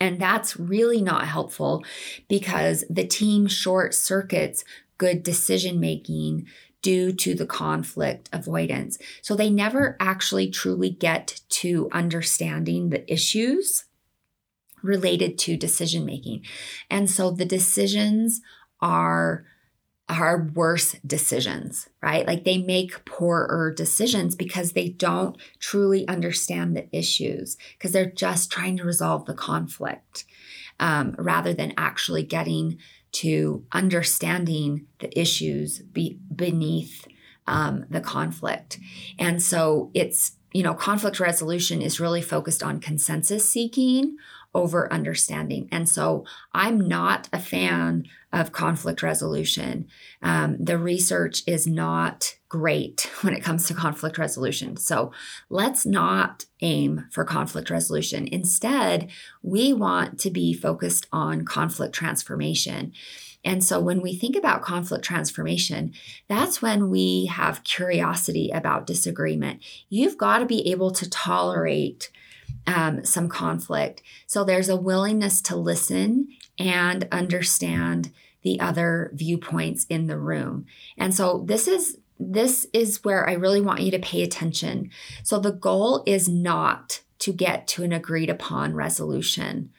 And 0.00 0.18
that's 0.20 0.56
really 0.58 1.02
not 1.02 1.26
helpful 1.28 1.84
because 2.28 2.84
the 2.88 3.06
team 3.06 3.46
short 3.46 3.94
circuits 3.94 4.64
good 4.96 5.22
decision 5.22 5.78
making 5.78 6.46
due 6.82 7.12
to 7.12 7.34
the 7.34 7.46
conflict 7.46 8.28
avoidance. 8.32 8.98
So 9.22 9.34
they 9.34 9.50
never 9.50 9.96
actually 10.00 10.50
truly 10.50 10.90
get 10.90 11.40
to 11.50 11.88
understanding 11.92 12.88
the 12.88 13.10
issues 13.12 13.84
related 14.82 15.38
to 15.38 15.56
decision 15.56 16.04
making. 16.04 16.44
And 16.90 17.10
so 17.10 17.30
the 17.30 17.44
decisions 17.44 18.40
are 18.80 19.44
are 20.08 20.50
worse 20.54 20.96
decisions, 21.06 21.88
right? 22.02 22.26
Like 22.26 22.42
they 22.42 22.58
make 22.58 23.04
poorer 23.04 23.72
decisions 23.72 24.34
because 24.34 24.72
they 24.72 24.88
don't 24.88 25.36
truly 25.60 26.06
understand 26.08 26.76
the 26.76 26.88
issues 26.90 27.56
because 27.78 27.92
they're 27.92 28.10
just 28.10 28.50
trying 28.50 28.76
to 28.78 28.84
resolve 28.84 29.26
the 29.26 29.34
conflict 29.34 30.24
um, 30.80 31.14
rather 31.16 31.54
than 31.54 31.74
actually 31.76 32.24
getting 32.24 32.78
to 33.12 33.64
understanding 33.70 34.86
the 34.98 35.16
issues 35.18 35.78
be- 35.78 36.18
beneath 36.34 37.06
um, 37.46 37.84
the 37.88 38.00
conflict. 38.00 38.78
And 39.18 39.42
so 39.42 39.90
it's, 39.94 40.32
you 40.52 40.62
know, 40.62 40.74
conflict 40.74 41.20
resolution 41.20 41.82
is 41.82 42.00
really 42.00 42.22
focused 42.22 42.62
on 42.62 42.80
consensus 42.80 43.48
seeking 43.48 44.16
over 44.54 44.92
understanding. 44.92 45.68
And 45.70 45.88
so 45.88 46.24
I'm 46.52 46.80
not 46.80 47.28
a 47.32 47.38
fan 47.38 48.04
of 48.32 48.52
conflict 48.52 49.02
resolution. 49.02 49.86
Um, 50.22 50.56
the 50.58 50.78
research 50.78 51.42
is 51.46 51.66
not 51.66 52.36
great 52.48 53.08
when 53.20 53.34
it 53.34 53.42
comes 53.42 53.66
to 53.66 53.74
conflict 53.74 54.18
resolution. 54.18 54.76
So 54.76 55.12
let's 55.48 55.86
not 55.86 56.44
aim 56.60 57.06
for 57.10 57.24
conflict 57.24 57.70
resolution. 57.70 58.28
Instead, 58.30 59.10
we 59.42 59.72
want 59.72 60.18
to 60.20 60.30
be 60.30 60.52
focused 60.52 61.06
on 61.12 61.44
conflict 61.44 61.94
transformation. 61.94 62.92
And 63.44 63.64
so 63.64 63.80
when 63.80 64.02
we 64.02 64.14
think 64.14 64.36
about 64.36 64.62
conflict 64.62 65.04
transformation, 65.04 65.94
that's 66.28 66.60
when 66.60 66.90
we 66.90 67.26
have 67.26 67.64
curiosity 67.64 68.50
about 68.52 68.86
disagreement. 68.86 69.62
You've 69.88 70.18
got 70.18 70.40
to 70.40 70.46
be 70.46 70.70
able 70.70 70.90
to 70.90 71.08
tolerate 71.08 72.10
um, 72.66 73.04
some 73.04 73.28
conflict. 73.28 74.02
So 74.26 74.44
there's 74.44 74.68
a 74.68 74.76
willingness 74.76 75.40
to 75.42 75.56
listen 75.56 76.28
and 76.58 77.08
understand 77.10 78.12
the 78.42 78.60
other 78.60 79.10
viewpoints 79.14 79.86
in 79.88 80.06
the 80.06 80.18
room. 80.18 80.66
And 80.96 81.14
so 81.14 81.44
this 81.46 81.68
is 81.68 81.98
this 82.22 82.66
is 82.74 83.02
where 83.02 83.28
I 83.28 83.32
really 83.32 83.62
want 83.62 83.80
you 83.80 83.90
to 83.92 83.98
pay 83.98 84.22
attention. 84.22 84.90
So 85.22 85.38
the 85.38 85.52
goal 85.52 86.02
is 86.06 86.28
not 86.28 87.00
to 87.20 87.32
get 87.32 87.66
to 87.68 87.82
an 87.82 87.94
agreed 87.94 88.28
upon 88.28 88.74
resolution 88.74 89.70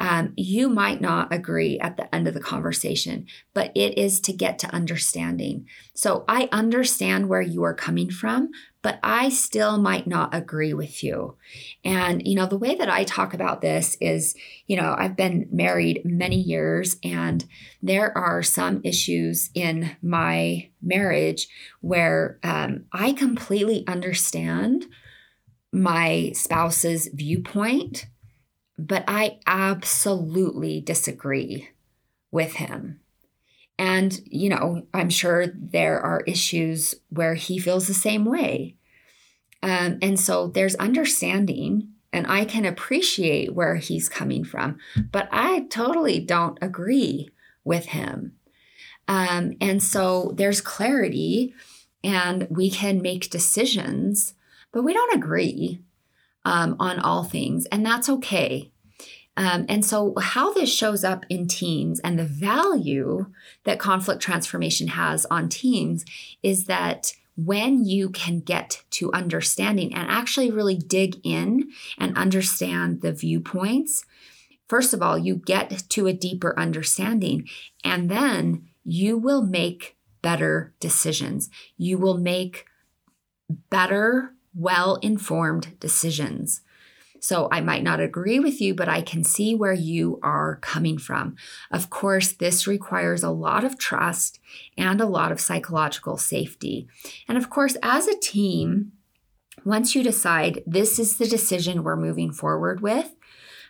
um, 0.00 0.32
you 0.34 0.70
might 0.70 1.02
not 1.02 1.32
agree 1.32 1.78
at 1.78 1.98
the 1.98 2.12
end 2.12 2.26
of 2.26 2.32
the 2.32 2.40
conversation, 2.40 3.26
but 3.52 3.70
it 3.74 3.98
is 3.98 4.18
to 4.22 4.32
get 4.32 4.58
to 4.60 4.74
understanding. 4.74 5.66
So 5.94 6.24
I 6.26 6.48
understand 6.50 7.28
where 7.28 7.42
you 7.42 7.62
are 7.64 7.74
coming 7.74 8.10
from, 8.10 8.48
but 8.82 8.98
I 9.02 9.28
still 9.28 9.78
might 9.78 10.06
not 10.06 10.34
agree 10.34 10.72
with 10.72 11.02
you. 11.04 11.36
And, 11.84 12.26
you 12.26 12.34
know, 12.34 12.46
the 12.46 12.58
way 12.58 12.74
that 12.74 12.88
I 12.88 13.04
talk 13.04 13.34
about 13.34 13.60
this 13.60 13.96
is, 14.00 14.34
you 14.66 14.76
know, 14.76 14.94
I've 14.96 15.16
been 15.16 15.48
married 15.50 16.02
many 16.04 16.40
years 16.40 16.96
and 17.04 17.44
there 17.82 18.16
are 18.16 18.42
some 18.42 18.80
issues 18.84 19.50
in 19.54 19.96
my 20.02 20.68
marriage 20.80 21.48
where 21.80 22.38
um, 22.42 22.84
I 22.92 23.12
completely 23.12 23.84
understand 23.86 24.86
my 25.72 26.32
spouse's 26.34 27.08
viewpoint 27.12 28.06
but 28.80 29.04
I 29.06 29.40
absolutely 29.46 30.80
disagree 30.80 31.68
with 32.30 32.54
him. 32.54 32.99
And, 33.80 34.20
you 34.26 34.50
know, 34.50 34.82
I'm 34.92 35.08
sure 35.08 35.46
there 35.46 35.98
are 36.00 36.20
issues 36.26 36.94
where 37.08 37.34
he 37.34 37.58
feels 37.58 37.86
the 37.86 37.94
same 37.94 38.26
way. 38.26 38.76
Um, 39.62 39.98
and 40.02 40.20
so 40.20 40.48
there's 40.48 40.74
understanding, 40.74 41.88
and 42.12 42.26
I 42.26 42.44
can 42.44 42.66
appreciate 42.66 43.54
where 43.54 43.76
he's 43.76 44.06
coming 44.06 44.44
from, 44.44 44.76
but 45.10 45.30
I 45.32 45.60
totally 45.70 46.20
don't 46.20 46.58
agree 46.60 47.30
with 47.64 47.86
him. 47.86 48.36
Um, 49.08 49.54
and 49.62 49.82
so 49.82 50.34
there's 50.34 50.60
clarity, 50.60 51.54
and 52.04 52.48
we 52.50 52.68
can 52.70 53.00
make 53.00 53.30
decisions, 53.30 54.34
but 54.72 54.82
we 54.82 54.92
don't 54.92 55.14
agree 55.14 55.80
um, 56.44 56.76
on 56.78 57.00
all 57.00 57.24
things, 57.24 57.64
and 57.72 57.84
that's 57.84 58.10
okay. 58.10 58.69
Um, 59.40 59.64
and 59.70 59.82
so, 59.82 60.12
how 60.20 60.52
this 60.52 60.70
shows 60.70 61.02
up 61.02 61.24
in 61.30 61.48
teams 61.48 61.98
and 62.00 62.18
the 62.18 62.26
value 62.26 63.24
that 63.64 63.78
conflict 63.78 64.20
transformation 64.20 64.88
has 64.88 65.24
on 65.30 65.48
teams 65.48 66.04
is 66.42 66.66
that 66.66 67.14
when 67.38 67.86
you 67.86 68.10
can 68.10 68.40
get 68.40 68.82
to 68.90 69.10
understanding 69.14 69.94
and 69.94 70.10
actually 70.10 70.50
really 70.50 70.76
dig 70.76 71.16
in 71.24 71.70
and 71.96 72.18
understand 72.18 73.00
the 73.00 73.14
viewpoints, 73.14 74.04
first 74.68 74.92
of 74.92 75.00
all, 75.00 75.16
you 75.16 75.36
get 75.36 75.84
to 75.88 76.06
a 76.06 76.12
deeper 76.12 76.52
understanding, 76.58 77.48
and 77.82 78.10
then 78.10 78.68
you 78.84 79.16
will 79.16 79.40
make 79.40 79.96
better 80.20 80.74
decisions. 80.80 81.48
You 81.78 81.96
will 81.96 82.18
make 82.18 82.66
better 83.70 84.34
well 84.54 84.96
informed 84.96 85.80
decisions. 85.80 86.60
So 87.20 87.48
I 87.52 87.60
might 87.60 87.82
not 87.82 88.00
agree 88.00 88.40
with 88.40 88.60
you, 88.60 88.74
but 88.74 88.88
I 88.88 89.02
can 89.02 89.22
see 89.24 89.54
where 89.54 89.74
you 89.74 90.18
are 90.22 90.56
coming 90.56 90.98
from. 90.98 91.36
Of 91.70 91.90
course, 91.90 92.32
this 92.32 92.66
requires 92.66 93.22
a 93.22 93.30
lot 93.30 93.62
of 93.62 93.78
trust 93.78 94.40
and 94.76 95.00
a 95.00 95.06
lot 95.06 95.30
of 95.30 95.40
psychological 95.40 96.16
safety. 96.16 96.88
And 97.28 97.36
of 97.38 97.50
course, 97.50 97.76
as 97.82 98.08
a 98.08 98.18
team, 98.18 98.92
once 99.64 99.94
you 99.94 100.02
decide 100.02 100.62
this 100.66 100.98
is 100.98 101.18
the 101.18 101.26
decision 101.26 101.84
we're 101.84 101.96
moving 101.96 102.32
forward 102.32 102.80
with, 102.80 103.14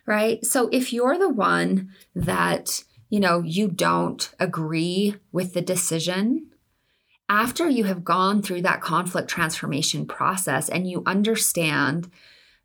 right? 0.06 0.44
So 0.44 0.68
if 0.72 0.92
you're 0.92 1.18
the 1.18 1.28
one 1.28 1.90
that, 2.14 2.84
you 3.08 3.20
know, 3.20 3.42
you 3.42 3.68
don't 3.68 4.32
agree 4.38 5.16
with 5.32 5.54
the 5.54 5.62
decision, 5.62 6.46
after 7.28 7.68
you 7.68 7.84
have 7.84 8.04
gone 8.04 8.42
through 8.42 8.62
that 8.62 8.80
conflict 8.80 9.28
transformation 9.28 10.04
process 10.04 10.68
and 10.68 10.90
you 10.90 11.02
understand, 11.06 12.10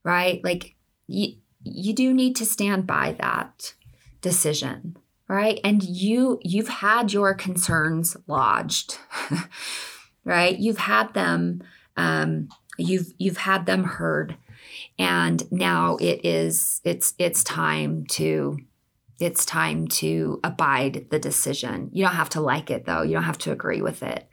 right? 0.03 0.43
Like 0.43 0.74
you, 1.07 1.33
you 1.63 1.93
do 1.93 2.13
need 2.13 2.35
to 2.37 2.45
stand 2.45 2.85
by 2.87 3.15
that 3.19 3.73
decision, 4.21 4.97
right? 5.27 5.59
And 5.63 5.83
you 5.83 6.39
you've 6.43 6.67
had 6.67 7.13
your 7.13 7.33
concerns 7.33 8.17
lodged, 8.27 8.97
right? 10.23 10.57
You've 10.57 10.77
had 10.77 11.13
them 11.13 11.63
um, 11.97 12.49
you've 12.77 13.13
you've 13.17 13.37
had 13.37 13.65
them 13.65 13.83
heard 13.83 14.37
and 14.97 15.49
now 15.51 15.97
it 15.97 16.25
is 16.25 16.81
it's 16.83 17.13
it's 17.17 17.43
time 17.43 18.05
to 18.05 18.57
it's 19.19 19.45
time 19.45 19.87
to 19.87 20.39
abide 20.43 21.07
the 21.09 21.19
decision. 21.19 21.89
You 21.93 22.03
don't 22.03 22.15
have 22.15 22.31
to 22.31 22.41
like 22.41 22.69
it 22.69 22.85
though. 22.85 23.01
You 23.01 23.13
don't 23.13 23.23
have 23.23 23.37
to 23.39 23.51
agree 23.51 23.81
with 23.81 24.03
it. 24.03 24.27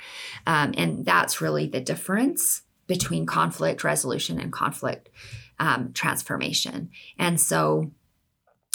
Um, 0.47 0.75
and 0.77 1.05
that's 1.05 1.41
really 1.41 1.67
the 1.69 1.81
difference 1.81 2.63
between 2.89 3.25
conflict 3.25 3.85
resolution 3.85 4.41
and 4.41 4.53
conflict 4.53 5.09
um, 5.63 5.93
transformation. 5.93 6.91
And 7.19 7.41
so, 7.41 7.93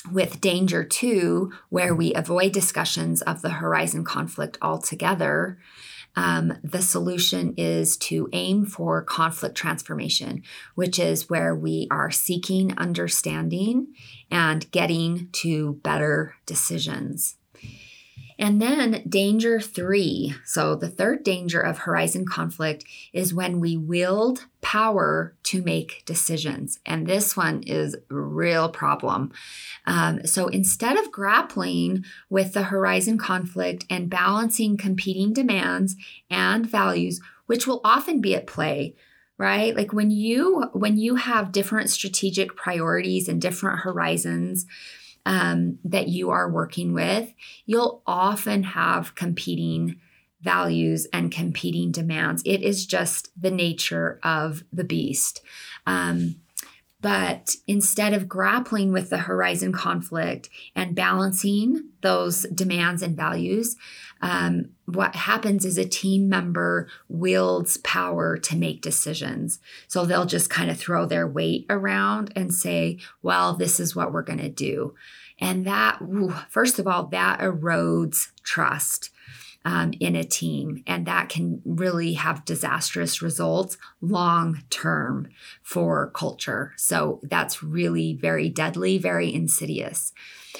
with 0.09 0.39
danger 0.39 0.85
two, 0.85 1.51
where 1.67 1.93
we 1.93 2.13
avoid 2.13 2.53
discussions 2.53 3.21
of 3.21 3.41
the 3.41 3.49
horizon 3.49 4.05
conflict 4.05 4.57
altogether, 4.61 5.59
um, 6.15 6.53
the 6.63 6.81
solution 6.81 7.53
is 7.57 7.97
to 7.97 8.29
aim 8.31 8.65
for 8.65 9.03
conflict 9.03 9.55
transformation, 9.55 10.43
which 10.75 10.97
is 10.97 11.29
where 11.29 11.53
we 11.53 11.87
are 11.91 12.09
seeking 12.09 12.75
understanding 12.77 13.93
and 14.31 14.71
getting 14.71 15.27
to 15.33 15.73
better 15.83 16.35
decisions. 16.45 17.36
And 18.39 18.61
then 18.61 19.03
danger 19.09 19.59
three. 19.59 20.35
So, 20.45 20.75
the 20.75 20.89
third 20.89 21.23
danger 21.23 21.59
of 21.59 21.79
horizon 21.79 22.25
conflict 22.25 22.83
is 23.11 23.33
when 23.33 23.59
we 23.59 23.75
wield 23.75 24.45
power 24.61 25.35
to 25.43 25.63
make 25.63 26.03
decisions. 26.05 26.79
And 26.85 27.07
this 27.07 27.35
one 27.35 27.63
is 27.63 27.95
a 27.95 28.13
real 28.13 28.69
problem. 28.69 29.31
Um, 29.85 30.25
so, 30.25 30.47
instead 30.47 30.97
of 30.97 31.11
grappling 31.11 32.05
with 32.29 32.53
the 32.53 32.63
horizon 32.63 33.17
conflict 33.17 33.85
and 33.89 34.09
balancing 34.09 34.77
competing 34.77 35.33
demands 35.33 35.95
and 36.29 36.65
values, 36.65 37.19
which 37.47 37.65
will 37.65 37.81
often 37.83 38.21
be 38.21 38.35
at 38.35 38.45
play, 38.45 38.93
right 39.39 39.75
like 39.75 39.93
when 39.93 40.09
you 40.09 40.63
when 40.73 40.97
you 40.97 41.15
have 41.15 41.51
different 41.51 41.91
strategic 41.91 42.55
priorities 42.55 43.29
and 43.29 43.39
different 43.39 43.81
horizons 43.81 44.65
um, 45.27 45.77
that 45.83 46.07
you 46.07 46.29
are 46.29 46.49
working 46.49 46.93
with, 46.93 47.33
you'll 47.65 48.01
often 48.07 48.63
have 48.63 49.13
competing 49.13 49.99
values 50.39 51.05
and 51.11 51.33
competing 51.33 51.91
demands. 51.91 52.41
It 52.45 52.61
is 52.61 52.85
just 52.85 53.29
the 53.39 53.51
nature 53.51 54.21
of 54.23 54.63
the 54.71 54.85
beast. 54.85 55.41
Um, 55.85 56.37
but 56.99 57.55
instead 57.67 58.13
of 58.13 58.27
grappling 58.27 58.91
with 58.91 59.09
the 59.09 59.19
horizon 59.19 59.71
conflict 59.71 60.49
and 60.75 60.95
balancing 60.95 61.89
those 62.01 62.43
demands 62.53 63.03
and 63.03 63.15
values, 63.15 63.75
um, 64.21 64.69
what 64.85 65.15
happens 65.15 65.63
is 65.63 65.77
a 65.77 65.85
team 65.85 66.27
member 66.27 66.89
wields 67.07 67.77
power 67.77 68.37
to 68.37 68.55
make 68.55 68.81
decisions. 68.81 69.59
So 69.87 70.05
they'll 70.05 70.25
just 70.25 70.49
kind 70.49 70.71
of 70.71 70.79
throw 70.79 71.05
their 71.05 71.27
weight 71.27 71.67
around 71.69 72.33
and 72.35 72.51
say, 72.51 72.97
well, 73.21 73.53
this 73.53 73.79
is 73.79 73.95
what 73.95 74.11
we're 74.11 74.23
going 74.23 74.39
to 74.39 74.49
do. 74.49 74.95
And 75.39 75.65
that, 75.65 75.99
first 76.49 76.79
of 76.79 76.87
all, 76.87 77.05
that 77.07 77.39
erodes 77.39 78.31
trust 78.43 79.11
um, 79.67 79.91
in 79.99 80.15
a 80.15 80.23
team. 80.23 80.81
And 80.87 81.05
that 81.05 81.27
can 81.27 81.61
really 81.65 82.13
have 82.13 82.45
disastrous 82.45 83.21
results 83.21 83.77
long 83.99 84.63
term 84.69 85.27
for 85.61 86.09
culture. 86.11 86.71
So 86.77 87.19
that's 87.23 87.61
really 87.61 88.13
very 88.13 88.47
deadly, 88.47 88.97
very 88.97 89.31
insidious. 89.31 90.13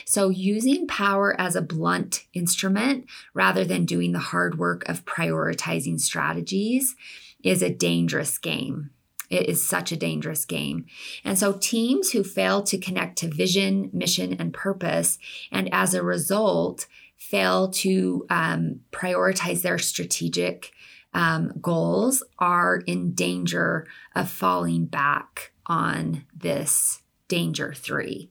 So, 0.05 0.27
using 0.27 0.87
power 0.87 1.39
as 1.39 1.55
a 1.55 1.61
blunt 1.61 2.25
instrument 2.33 3.05
rather 3.33 3.63
than 3.63 3.85
doing 3.85 4.11
the 4.11 4.19
hard 4.19 4.59
work 4.59 4.87
of 4.89 5.05
prioritizing 5.05 5.99
strategies 5.99 6.95
is 7.43 7.63
a 7.63 7.73
dangerous 7.73 8.37
game. 8.37 8.91
It 9.29 9.49
is 9.49 9.65
such 9.65 9.91
a 9.91 9.97
dangerous 9.97 10.45
game. 10.45 10.85
And 11.23 11.39
so, 11.39 11.53
teams 11.53 12.11
who 12.11 12.23
fail 12.23 12.61
to 12.63 12.77
connect 12.77 13.17
to 13.19 13.27
vision, 13.27 13.89
mission, 13.91 14.33
and 14.33 14.53
purpose, 14.53 15.17
and 15.51 15.73
as 15.73 15.93
a 15.93 16.03
result, 16.03 16.85
fail 17.17 17.69
to 17.69 18.25
um, 18.29 18.81
prioritize 18.91 19.61
their 19.61 19.77
strategic 19.77 20.71
um, 21.13 21.53
goals 21.59 22.23
are 22.37 22.77
in 22.85 23.13
danger 23.13 23.87
of 24.15 24.29
falling 24.29 24.85
back 24.85 25.51
on 25.65 26.25
this 26.35 27.01
danger 27.27 27.73
three. 27.73 28.29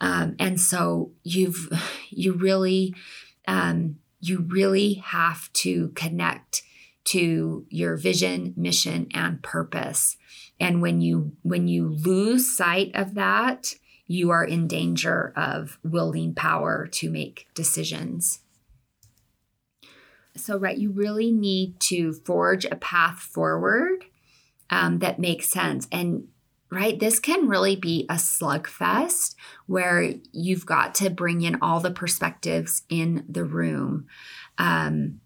Um, 0.00 0.36
and 0.38 0.60
so 0.60 1.12
you've 1.22 1.70
you 2.10 2.32
really 2.32 2.94
um, 3.48 3.96
you 4.20 4.44
really 4.48 4.94
have 4.94 5.52
to 5.54 5.90
connect 5.90 6.62
to 7.04 7.64
your 7.68 7.96
vision, 7.96 8.52
mission, 8.56 9.06
and 9.14 9.42
purpose. 9.42 10.16
And 10.58 10.82
when 10.82 11.00
you 11.00 11.32
when 11.42 11.68
you 11.68 11.88
lose 11.88 12.56
sight 12.56 12.90
of 12.94 13.14
that, 13.14 13.74
you 14.06 14.30
are 14.30 14.44
in 14.44 14.68
danger 14.68 15.32
of 15.36 15.78
wielding 15.82 16.34
power 16.34 16.86
to 16.86 17.10
make 17.10 17.48
decisions. 17.54 18.40
So, 20.36 20.58
right, 20.58 20.76
you 20.76 20.90
really 20.90 21.32
need 21.32 21.80
to 21.80 22.12
forge 22.12 22.64
a 22.66 22.76
path 22.76 23.18
forward 23.18 24.04
um, 24.70 24.98
that 24.98 25.18
makes 25.18 25.48
sense. 25.48 25.88
And, 25.90 26.28
right, 26.70 26.98
this 26.98 27.18
can 27.18 27.48
really 27.48 27.76
be 27.76 28.06
a 28.08 28.14
slugfest 28.14 29.34
where 29.66 30.14
you've 30.32 30.66
got 30.66 30.94
to 30.96 31.10
bring 31.10 31.42
in 31.42 31.58
all 31.62 31.80
the 31.80 31.90
perspectives 31.90 32.82
in 32.88 33.24
the 33.28 33.44
room. 33.44 34.06
Um, 34.58 35.20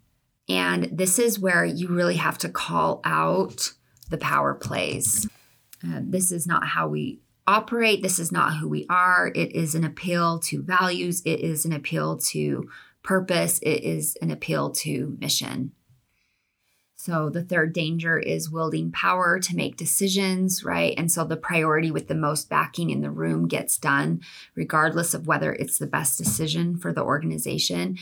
and 0.48 0.84
this 0.92 1.18
is 1.18 1.38
where 1.38 1.64
you 1.64 1.88
really 1.88 2.16
have 2.16 2.38
to 2.38 2.48
call 2.48 3.00
out 3.04 3.72
the 4.10 4.18
power 4.18 4.54
plays. 4.54 5.28
Uh, 5.84 6.00
this 6.02 6.32
is 6.32 6.46
not 6.46 6.66
how 6.66 6.88
we 6.88 7.20
operate. 7.46 8.02
This 8.02 8.18
is 8.18 8.32
not 8.32 8.56
who 8.56 8.68
we 8.68 8.86
are. 8.88 9.32
It 9.34 9.54
is 9.54 9.74
an 9.74 9.84
appeal 9.84 10.38
to 10.40 10.62
values, 10.62 11.22
it 11.24 11.40
is 11.40 11.64
an 11.64 11.72
appeal 11.72 12.18
to 12.18 12.68
purpose, 13.02 13.58
it 13.60 13.82
is 13.82 14.16
an 14.22 14.30
appeal 14.30 14.70
to 14.70 15.16
mission. 15.20 15.72
So, 16.96 17.30
the 17.30 17.42
third 17.42 17.72
danger 17.72 18.18
is 18.18 18.50
wielding 18.50 18.92
power 18.92 19.38
to 19.38 19.56
make 19.56 19.78
decisions, 19.78 20.62
right? 20.62 20.92
And 20.98 21.10
so, 21.10 21.24
the 21.24 21.36
priority 21.36 21.90
with 21.90 22.08
the 22.08 22.14
most 22.14 22.50
backing 22.50 22.90
in 22.90 23.00
the 23.00 23.10
room 23.10 23.48
gets 23.48 23.78
done, 23.78 24.20
regardless 24.54 25.14
of 25.14 25.26
whether 25.26 25.50
it's 25.54 25.78
the 25.78 25.86
best 25.86 26.18
decision 26.18 26.76
for 26.76 26.92
the 26.92 27.02
organization. 27.02 27.96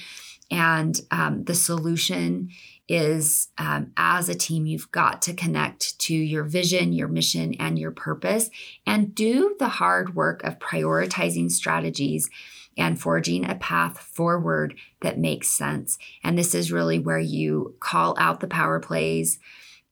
And 0.51 1.01
um, 1.12 1.45
the 1.45 1.55
solution 1.55 2.51
is 2.89 3.49
um, 3.59 3.93
as 3.97 4.28
a 4.28 4.34
team, 4.34 4.66
you've 4.66 4.91
got 4.91 5.20
to 5.22 5.34
connect 5.34 5.99
to 6.01 6.14
your 6.14 6.45
vision, 6.45 6.93
your 6.93 7.09
mission, 7.09 7.55
and 7.59 7.78
your 7.78 7.91
purpose, 7.91 8.51
and 8.86 9.14
do 9.14 9.55
the 9.59 9.68
hard 9.68 10.14
work 10.14 10.43
of 10.43 10.59
prioritizing 10.59 11.51
strategies 11.51 12.30
and 12.76 13.01
forging 13.01 13.45
a 13.45 13.57
path 13.57 13.99
forward 13.99 14.74
that 15.03 15.18
makes 15.18 15.49
sense. 15.49 15.99
And 16.22 16.39
this 16.39 16.55
is 16.55 16.72
really 16.72 16.99
where 16.99 17.18
you 17.18 17.74
call 17.80 18.16
out 18.18 18.41
the 18.41 18.47
power 18.47 18.80
plays 18.80 19.39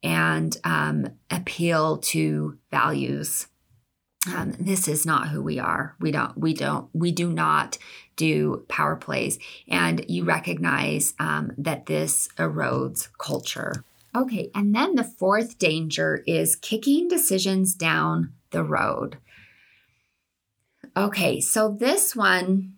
and 0.01 0.55
um, 0.63 1.07
appeal 1.29 1.97
to 1.97 2.57
values. 2.71 3.47
Um, 4.33 4.55
this 4.59 4.87
is 4.87 5.05
not 5.05 5.29
who 5.29 5.41
we 5.41 5.59
are. 5.59 5.95
We 5.99 6.11
don't. 6.11 6.37
We 6.37 6.53
don't. 6.53 6.89
We 6.93 7.11
do 7.11 7.31
not 7.31 7.77
do 8.15 8.65
power 8.67 8.95
plays, 8.95 9.39
and 9.67 10.03
you 10.09 10.23
recognize 10.23 11.13
um, 11.19 11.51
that 11.57 11.85
this 11.85 12.27
erodes 12.37 13.09
culture. 13.17 13.83
Okay, 14.15 14.49
and 14.55 14.73
then 14.75 14.95
the 14.95 15.03
fourth 15.03 15.59
danger 15.59 16.23
is 16.25 16.55
kicking 16.55 17.07
decisions 17.07 17.75
down 17.75 18.33
the 18.51 18.63
road. 18.63 19.17
Okay, 20.95 21.39
so 21.39 21.69
this 21.69 22.15
one 22.15 22.73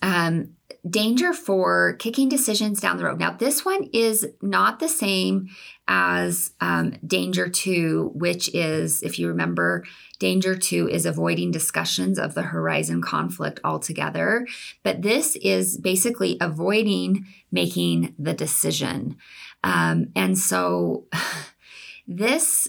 um, 0.00 0.54
danger 0.88 1.32
for 1.32 1.94
kicking 1.94 2.28
decisions 2.28 2.80
down 2.80 2.98
the 2.98 3.04
road. 3.04 3.18
Now, 3.18 3.32
this 3.32 3.64
one 3.64 3.88
is 3.92 4.26
not 4.42 4.78
the 4.78 4.88
same 4.88 5.48
as 5.86 6.52
um, 6.60 6.94
danger 7.06 7.48
two, 7.48 8.10
which 8.14 8.54
is, 8.54 9.02
if 9.02 9.18
you 9.18 9.28
remember, 9.28 9.84
danger 10.18 10.56
two 10.56 10.88
is 10.88 11.06
avoiding 11.06 11.50
discussions 11.50 12.18
of 12.18 12.34
the 12.34 12.42
horizon 12.42 13.00
conflict 13.00 13.60
altogether. 13.64 14.46
But 14.82 15.02
this 15.02 15.36
is 15.36 15.78
basically 15.78 16.36
avoiding 16.40 17.26
making 17.50 18.14
the 18.18 18.34
decision. 18.34 19.16
Um, 19.64 20.08
and 20.14 20.38
so 20.38 21.06
this 22.06 22.68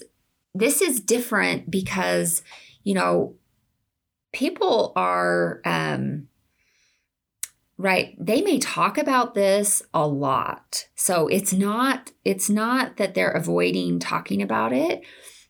this 0.52 0.80
is 0.82 1.00
different 1.00 1.70
because 1.70 2.42
you 2.82 2.94
know 2.94 3.34
people 4.32 4.92
are 4.96 5.60
um, 5.64 6.28
right 7.80 8.14
they 8.18 8.42
may 8.42 8.58
talk 8.58 8.98
about 8.98 9.34
this 9.34 9.82
a 9.94 10.06
lot. 10.06 10.86
So 10.94 11.28
it's 11.28 11.52
not 11.52 12.12
it's 12.24 12.50
not 12.50 12.98
that 12.98 13.14
they're 13.14 13.30
avoiding 13.30 13.98
talking 13.98 14.42
about 14.42 14.72
it 14.72 15.02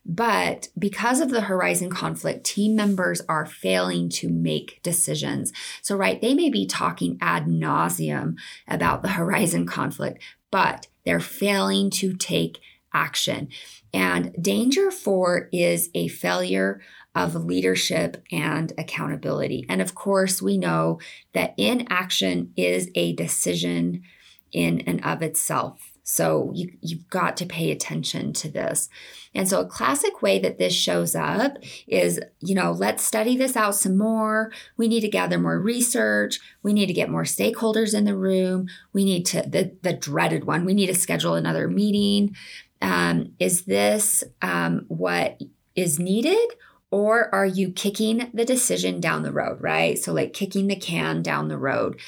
but 0.03 0.69
because 0.79 1.19
of 1.19 1.29
the 1.29 1.41
horizon 1.41 1.91
conflict 1.91 2.43
team 2.43 2.75
members 2.75 3.21
are 3.29 3.45
failing 3.45 4.09
to 4.09 4.29
make 4.29 4.79
decisions. 4.81 5.53
So 5.81 5.95
right 5.95 6.21
they 6.21 6.33
may 6.33 6.49
be 6.49 6.65
talking 6.65 7.17
ad 7.21 7.45
nauseum 7.45 8.35
about 8.67 9.03
the 9.03 9.09
horizon 9.09 9.65
conflict 9.65 10.23
but 10.51 10.87
they're 11.05 11.19
failing 11.19 11.89
to 11.91 12.13
take 12.13 12.59
action. 12.93 13.49
And 13.93 14.33
danger 14.41 14.89
four 14.89 15.49
is 15.51 15.89
a 15.93 16.07
failure 16.07 16.81
of 17.13 17.35
leadership 17.35 18.23
and 18.31 18.71
accountability. 18.77 19.65
And 19.67 19.81
of 19.81 19.95
course, 19.95 20.41
we 20.41 20.57
know 20.57 20.99
that 21.33 21.53
inaction 21.57 22.53
is 22.55 22.89
a 22.95 23.13
decision 23.13 24.03
in 24.51 24.81
and 24.81 25.03
of 25.05 25.21
itself. 25.21 25.91
So 26.03 26.51
you, 26.53 26.71
you've 26.81 27.09
got 27.09 27.37
to 27.37 27.45
pay 27.45 27.71
attention 27.71 28.33
to 28.33 28.49
this. 28.49 28.89
And 29.33 29.47
so 29.47 29.61
a 29.61 29.65
classic 29.65 30.21
way 30.21 30.39
that 30.39 30.57
this 30.57 30.73
shows 30.73 31.15
up 31.15 31.57
is, 31.87 32.19
you 32.39 32.55
know, 32.55 32.71
let's 32.71 33.05
study 33.05 33.37
this 33.37 33.55
out 33.55 33.75
some 33.75 33.97
more. 33.97 34.51
We 34.77 34.87
need 34.87 35.01
to 35.01 35.09
gather 35.09 35.37
more 35.39 35.59
research. 35.59 36.39
We 36.63 36.73
need 36.73 36.87
to 36.87 36.93
get 36.93 37.09
more 37.09 37.23
stakeholders 37.23 37.93
in 37.93 38.05
the 38.05 38.17
room. 38.17 38.67
We 38.91 39.05
need 39.05 39.25
to, 39.27 39.43
the, 39.43 39.75
the 39.83 39.93
dreaded 39.93 40.45
one, 40.45 40.65
we 40.65 40.73
need 40.73 40.87
to 40.87 40.95
schedule 40.95 41.35
another 41.35 41.67
meeting. 41.67 42.35
Um, 42.81 43.33
is 43.39 43.65
this 43.65 44.23
um, 44.41 44.85
what 44.87 45.39
is 45.75 45.99
needed? 45.99 46.55
Or 46.91 47.33
are 47.33 47.45
you 47.45 47.71
kicking 47.71 48.29
the 48.33 48.45
decision 48.45 48.99
down 48.99 49.23
the 49.23 49.31
road, 49.31 49.61
right? 49.61 49.97
So, 49.97 50.13
like 50.13 50.33
kicking 50.33 50.67
the 50.67 50.75
can 50.75 51.21
down 51.21 51.47
the 51.47 51.57
road. 51.57 51.99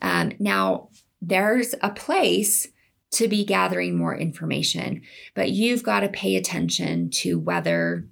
Um, 0.00 0.32
now, 0.38 0.88
there's 1.20 1.74
a 1.82 1.90
place 1.90 2.66
to 3.12 3.28
be 3.28 3.44
gathering 3.44 3.96
more 3.98 4.16
information, 4.16 5.02
but 5.34 5.50
you've 5.50 5.82
got 5.82 6.00
to 6.00 6.08
pay 6.08 6.36
attention 6.36 7.10
to 7.10 7.38
whether 7.38 8.06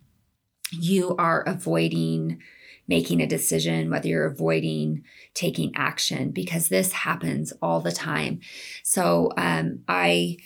you 0.72 1.16
are 1.16 1.42
avoiding 1.42 2.40
making 2.88 3.20
a 3.20 3.26
decision, 3.26 3.90
whether 3.90 4.08
you're 4.08 4.26
avoiding 4.26 5.04
taking 5.34 5.70
action, 5.76 6.30
because 6.30 6.68
this 6.68 6.90
happens 6.92 7.52
all 7.60 7.80
the 7.80 7.92
time. 7.92 8.40
So 8.82 9.30
um, 9.36 9.80
I 9.86 10.38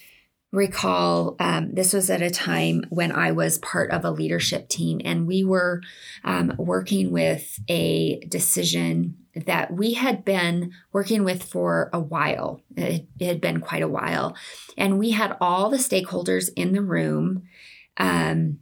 recall 0.52 1.34
um, 1.40 1.72
this 1.72 1.92
was 1.92 2.10
at 2.10 2.22
a 2.22 2.30
time 2.30 2.84
when 2.90 3.10
I 3.10 3.32
was 3.32 3.58
part 3.58 3.90
of 3.90 4.04
a 4.04 4.10
leadership 4.10 4.68
team, 4.68 5.00
and 5.04 5.26
we 5.26 5.42
were 5.42 5.82
um, 6.24 6.52
working 6.58 7.10
with 7.10 7.58
a 7.68 8.20
decision 8.28 9.16
that 9.34 9.72
we 9.72 9.94
had 9.94 10.24
been 10.24 10.72
working 10.92 11.24
with 11.24 11.42
for 11.42 11.88
a 11.92 12.00
while. 12.00 12.60
It, 12.76 13.08
had 13.20 13.40
been 13.40 13.60
quite 13.60 13.82
a 13.82 13.88
while. 13.88 14.36
And 14.76 14.98
we 14.98 15.12
had 15.12 15.36
all 15.40 15.70
the 15.70 15.78
stakeholders 15.78 16.50
in 16.54 16.72
the 16.72 16.82
room. 16.82 17.44
Um, 17.96 18.58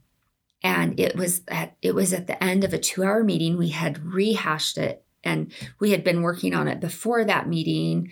and 0.63 1.01
it 1.01 1.17
was 1.17 1.41
at 1.49 1.77
it 1.83 1.95
was 1.95 2.13
at 2.13 2.27
the 2.27 2.43
end 2.43 2.65
of 2.65 2.73
a 2.73 2.79
two 2.79 3.03
hour 3.03 3.25
meeting. 3.25 3.57
We 3.57 3.71
had 3.71 4.05
rehashed 4.05 4.79
it 4.79 5.05
and 5.23 5.53
we 5.79 5.91
had 5.91 6.03
been 6.03 6.23
working 6.23 6.55
on 6.55 6.69
it 6.69 6.81
before 6.81 7.25
that 7.25 7.49
meeting. 7.49 8.11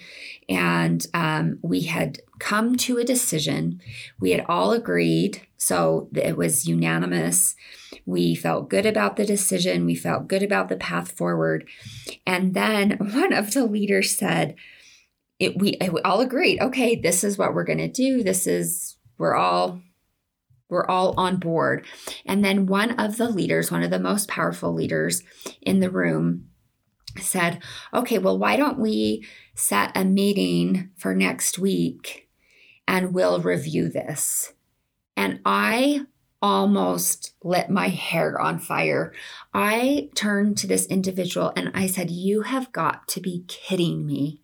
And 0.49 1.07
um, 1.15 1.59
we 1.63 1.83
had 1.83 2.21
come 2.39 2.77
to 2.77 2.99
a 2.99 3.05
decision. 3.05 3.81
We 4.21 4.33
had 4.33 4.45
all 4.49 4.73
agreed. 4.73 5.47
So 5.57 6.09
it 6.15 6.37
was 6.37 6.67
unanimous. 6.67 7.57
We 8.05 8.35
felt 8.35 8.71
good 8.71 8.87
about 8.87 9.17
the 9.17 9.25
decision. 9.25 9.87
We 9.87 9.95
felt 9.95 10.29
good 10.29 10.43
about 10.43 10.69
the 10.69 10.77
path 10.77 11.13
forward. 11.13 11.69
And 12.27 12.55
then 12.55 12.93
one 13.01 13.33
of 13.33 13.53
the 13.53 13.65
leaders 13.65 14.17
said 14.17 14.55
it, 15.39 15.57
we, 15.57 15.79
we 15.81 16.01
all 16.03 16.21
agreed. 16.21 16.61
Okay 16.61 16.97
this 16.97 17.23
is 17.23 17.39
what 17.39 17.55
we're 17.55 17.65
going 17.65 17.79
to 17.79 17.89
do. 17.89 18.23
This 18.23 18.47
is 18.47 18.97
we're 19.19 19.37
all 19.37 19.81
we're 20.69 20.87
all 20.87 21.15
on 21.17 21.37
board. 21.37 21.87
And 22.27 22.45
then 22.45 22.67
one 22.67 22.91
of 22.99 23.17
the 23.17 23.31
leaders 23.31 23.71
one 23.71 23.83
of 23.83 23.91
the 23.91 23.99
most 23.99 24.29
powerful 24.29 24.75
leaders 24.75 25.23
in 25.63 25.81
the 25.81 25.91
room 25.91 26.49
said, 27.19 27.63
okay, 27.93 28.19
well, 28.19 28.39
why 28.39 28.57
don't 28.57 28.79
we 28.79 29.27
set 29.55 29.97
a 29.97 30.05
meeting 30.05 30.91
for 30.97 31.15
next 31.15 31.59
week 31.59 32.29
and 32.87 33.13
we'll 33.13 33.41
review 33.41 33.89
this? 33.89 34.53
And 35.17 35.41
I 35.45 36.03
almost 36.41 37.35
lit 37.43 37.69
my 37.69 37.89
hair 37.89 38.41
on 38.41 38.59
fire. 38.59 39.13
I 39.53 40.11
turned 40.15 40.57
to 40.59 40.67
this 40.67 40.87
individual 40.87 41.53
and 41.57 41.71
I 41.75 41.87
said, 41.87 42.11
You 42.11 42.43
have 42.43 42.73
got 42.73 43.09
to 43.09 43.21
be 43.21 43.45
kidding 43.49 44.07
me. 44.07 44.43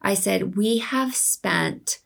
I 0.00 0.14
said, 0.14 0.56
We 0.56 0.78
have 0.78 1.14
spent 1.14 1.98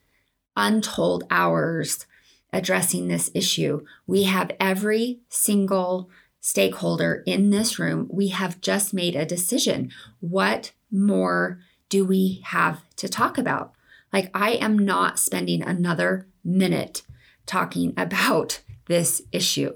untold 0.56 1.24
hours 1.30 2.06
addressing 2.52 3.08
this 3.08 3.30
issue. 3.34 3.84
We 4.06 4.24
have 4.24 4.50
every 4.58 5.20
single 5.28 6.10
stakeholder 6.40 7.22
in 7.26 7.50
this 7.50 7.78
room, 7.78 8.08
we 8.10 8.28
have 8.28 8.60
just 8.60 8.94
made 8.94 9.16
a 9.16 9.26
decision. 9.26 9.90
What 10.20 10.72
more 10.90 11.60
do 11.88 12.04
we 12.04 12.42
have 12.44 12.82
to 12.96 13.08
talk 13.08 13.38
about? 13.38 13.72
Like, 14.12 14.30
I 14.34 14.52
am 14.52 14.78
not 14.78 15.18
spending 15.18 15.62
another 15.62 16.28
minute 16.44 17.02
talking 17.46 17.92
about 17.96 18.62
this 18.86 19.22
issue. 19.32 19.72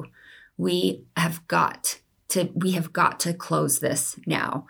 We 0.57 1.05
have 1.17 1.47
got 1.49 2.01
to, 2.29 2.51
we 2.55 2.73
have 2.73 2.93
got 2.93 3.21
to 3.21 3.35
close 3.35 3.81
this 3.81 4.19
now. 4.27 4.67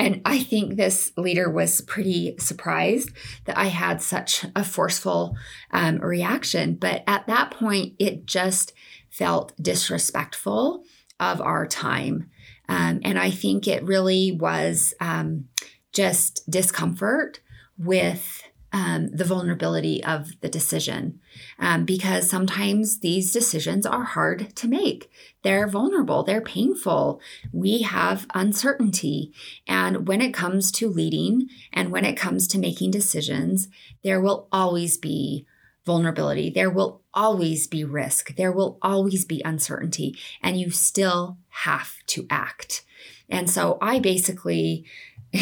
And 0.00 0.20
I 0.24 0.40
think 0.40 0.76
this 0.76 1.12
leader 1.16 1.50
was 1.50 1.80
pretty 1.80 2.36
surprised 2.38 3.10
that 3.46 3.58
I 3.58 3.66
had 3.66 4.00
such 4.00 4.46
a 4.54 4.62
forceful 4.62 5.36
um, 5.72 5.98
reaction. 5.98 6.76
But 6.76 7.02
at 7.08 7.26
that 7.26 7.50
point, 7.50 7.94
it 7.98 8.24
just 8.24 8.72
felt 9.10 9.52
disrespectful 9.60 10.84
of 11.20 11.40
our 11.40 11.66
time. 11.66 12.30
Um, 12.68 13.00
and 13.02 13.18
I 13.18 13.30
think 13.30 13.66
it 13.66 13.82
really 13.82 14.32
was 14.32 14.94
um, 15.00 15.48
just 15.92 16.48
discomfort 16.50 17.40
with 17.78 18.42
um, 18.72 19.08
the 19.08 19.24
vulnerability 19.24 20.04
of 20.04 20.38
the 20.40 20.48
decision 20.48 21.20
um, 21.58 21.84
because 21.84 22.28
sometimes 22.28 22.98
these 22.98 23.32
decisions 23.32 23.86
are 23.86 24.04
hard 24.04 24.54
to 24.56 24.68
make. 24.68 25.10
They're 25.42 25.66
vulnerable, 25.66 26.22
they're 26.22 26.42
painful. 26.42 27.20
We 27.50 27.82
have 27.82 28.26
uncertainty. 28.34 29.32
And 29.66 30.06
when 30.06 30.20
it 30.20 30.34
comes 30.34 30.70
to 30.72 30.88
leading 30.88 31.48
and 31.72 31.90
when 31.90 32.04
it 32.04 32.16
comes 32.16 32.46
to 32.48 32.58
making 32.58 32.90
decisions, 32.90 33.68
there 34.04 34.20
will 34.20 34.48
always 34.52 34.98
be 34.98 35.46
vulnerability. 35.88 36.50
There 36.50 36.68
will 36.68 37.00
always 37.14 37.66
be 37.66 37.82
risk. 37.82 38.36
There 38.36 38.52
will 38.52 38.78
always 38.82 39.24
be 39.24 39.40
uncertainty, 39.42 40.16
and 40.42 40.60
you 40.60 40.70
still 40.70 41.38
have 41.48 41.94
to 42.08 42.26
act. 42.28 42.84
And 43.30 43.48
so 43.48 43.78
I 43.80 43.98
basically, 43.98 44.84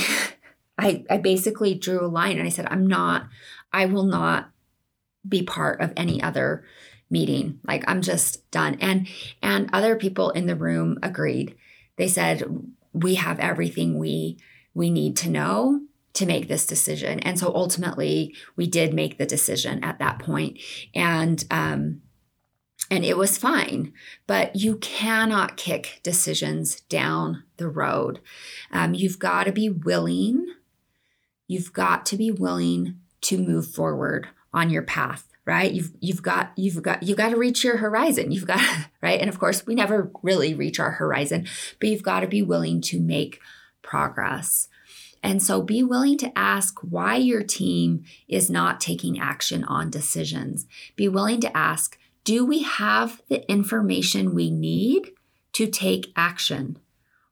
I, 0.78 1.04
I 1.10 1.16
basically 1.18 1.74
drew 1.74 2.04
a 2.04 2.06
line 2.06 2.38
and 2.38 2.46
I 2.46 2.50
said, 2.50 2.68
I'm 2.70 2.86
not, 2.86 3.28
I 3.72 3.86
will 3.86 4.04
not 4.04 4.50
be 5.28 5.42
part 5.42 5.80
of 5.80 5.92
any 5.96 6.22
other 6.22 6.64
meeting. 7.10 7.58
Like 7.66 7.82
I'm 7.88 8.00
just 8.00 8.48
done. 8.52 8.78
And 8.80 9.08
and 9.42 9.68
other 9.72 9.96
people 9.96 10.30
in 10.30 10.46
the 10.46 10.54
room 10.54 10.98
agreed. 11.02 11.56
They 11.96 12.08
said, 12.08 12.44
we 12.92 13.16
have 13.16 13.40
everything 13.40 13.98
we 13.98 14.38
we 14.74 14.90
need 14.90 15.16
to 15.18 15.30
know 15.30 15.80
to 16.16 16.26
make 16.26 16.48
this 16.48 16.66
decision. 16.66 17.20
And 17.20 17.38
so 17.38 17.52
ultimately, 17.54 18.34
we 18.56 18.66
did 18.66 18.94
make 18.94 19.18
the 19.18 19.26
decision 19.26 19.84
at 19.84 19.98
that 19.98 20.18
point, 20.18 20.58
and 20.94 21.44
um, 21.50 22.02
and 22.90 23.04
it 23.04 23.16
was 23.16 23.38
fine. 23.38 23.92
But 24.26 24.56
you 24.56 24.76
cannot 24.76 25.56
kick 25.56 26.00
decisions 26.02 26.80
down 26.82 27.44
the 27.58 27.68
road. 27.68 28.20
Um, 28.72 28.94
you've 28.94 29.18
got 29.18 29.44
to 29.44 29.52
be 29.52 29.68
willing. 29.68 30.46
You've 31.46 31.72
got 31.72 32.06
to 32.06 32.16
be 32.16 32.30
willing 32.30 32.98
to 33.22 33.38
move 33.38 33.66
forward 33.66 34.28
on 34.52 34.70
your 34.70 34.82
path 34.82 35.26
right 35.44 35.72
you've 35.72 35.92
you've 36.00 36.22
got 36.22 36.52
you've 36.56 36.82
got 36.82 37.02
you've 37.02 37.18
got 37.18 37.30
to 37.30 37.36
reach 37.36 37.62
your 37.62 37.76
horizon 37.76 38.30
you've 38.30 38.46
got 38.46 38.60
right 39.02 39.20
and 39.20 39.28
of 39.28 39.38
course 39.38 39.66
we 39.66 39.74
never 39.74 40.10
really 40.22 40.54
reach 40.54 40.80
our 40.80 40.92
horizon 40.92 41.46
but 41.78 41.88
you've 41.88 42.02
got 42.02 42.20
to 42.20 42.26
be 42.26 42.42
willing 42.42 42.80
to 42.80 43.00
make 43.00 43.40
progress 43.82 44.68
and 45.26 45.42
so 45.42 45.60
be 45.60 45.82
willing 45.82 46.16
to 46.18 46.38
ask 46.38 46.78
why 46.82 47.16
your 47.16 47.42
team 47.42 48.04
is 48.28 48.48
not 48.48 48.80
taking 48.80 49.18
action 49.18 49.64
on 49.64 49.90
decisions. 49.90 50.66
Be 50.94 51.08
willing 51.08 51.40
to 51.40 51.56
ask, 51.56 51.98
do 52.22 52.46
we 52.46 52.62
have 52.62 53.20
the 53.28 53.44
information 53.50 54.36
we 54.36 54.52
need 54.52 55.10
to 55.54 55.66
take 55.66 56.12
action? 56.14 56.78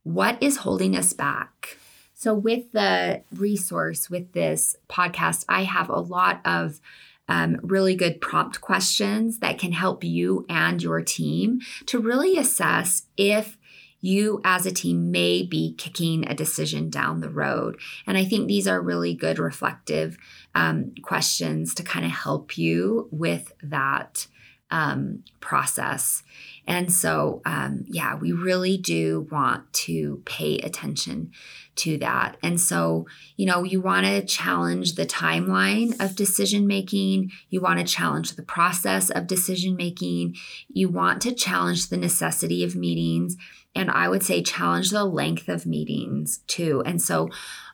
What 0.03 0.42
is 0.42 0.57
holding 0.59 0.97
us 0.97 1.12
back? 1.12 1.78
So, 2.14 2.34
with 2.34 2.72
the 2.72 3.22
resource, 3.32 4.11
with 4.11 4.32
this 4.32 4.74
podcast, 4.88 5.45
I 5.49 5.62
have 5.62 5.88
a 5.88 6.01
lot 6.01 6.40
of 6.45 6.80
um, 7.28 7.61
really 7.62 7.95
good 7.95 8.20
prompt 8.20 8.61
questions 8.61 9.38
that 9.38 9.61
can 9.61 9.70
help 9.70 10.03
you 10.03 10.47
and 10.49 10.82
your 10.82 11.01
team 11.01 11.61
to 11.86 12.01
really 12.01 12.36
assess 12.38 13.05
if 13.16 13.57
you 14.05 14.39
as 14.45 14.67
a 14.67 14.73
team 14.73 15.11
may 15.11 15.43
be 15.43 15.75
kicking 15.79 16.29
a 16.29 16.35
decision 16.35 16.91
down 16.91 17.21
the 17.21 17.31
road. 17.31 17.79
And 18.07 18.19
I 18.19 18.25
think 18.27 18.47
these 18.47 18.69
are 18.69 18.81
really 18.81 19.15
good 19.15 19.39
reflective 19.39 20.19
um, 20.55 20.93
questions 21.03 21.75
to 21.77 21.83
kind 21.83 22.05
of 22.05 22.11
help 22.11 22.59
you 22.59 23.09
with 23.11 23.53
that 23.63 24.27
um, 24.71 25.23
process. 25.41 26.23
And 26.67 26.93
so, 26.93 27.41
um, 27.47 27.85
yeah, 27.87 28.17
we 28.17 28.33
really 28.33 28.77
do 28.77 29.27
want 29.31 29.73
to 29.73 30.23
pay 30.25 30.59
attention 30.59 31.31
to 31.77 31.97
that. 31.99 32.37
And 32.43 32.61
so, 32.61 33.07
you 33.37 33.47
know, 33.47 33.63
you 33.63 33.81
want 33.81 34.07
to 34.07 34.25
challenge 34.25 34.95
the 34.95 35.07
timeline 35.07 35.95
of 36.03 36.17
decision 36.17 36.67
making, 36.67 37.31
you 37.51 37.61
want 37.61 37.79
to 37.79 37.85
challenge 37.85 38.33
the 38.33 38.43
process 38.43 39.11
of 39.11 39.27
decision 39.27 39.77
making, 39.77 40.37
you 40.69 40.89
want 40.89 41.23
to 41.23 41.33
challenge 41.33 41.89
the 41.89 41.97
necessity 41.97 42.65
of 42.65 42.77
meetings 42.77 43.37
and 43.75 43.91
I 43.91 44.09
would 44.09 44.22
say 44.22 44.43
challenge 44.43 44.91
the 44.91 45.05
length 45.05 45.49
of 45.49 45.66
meetings 45.66 46.39
too. 46.47 46.83
And 46.87 47.01
so 47.01 47.29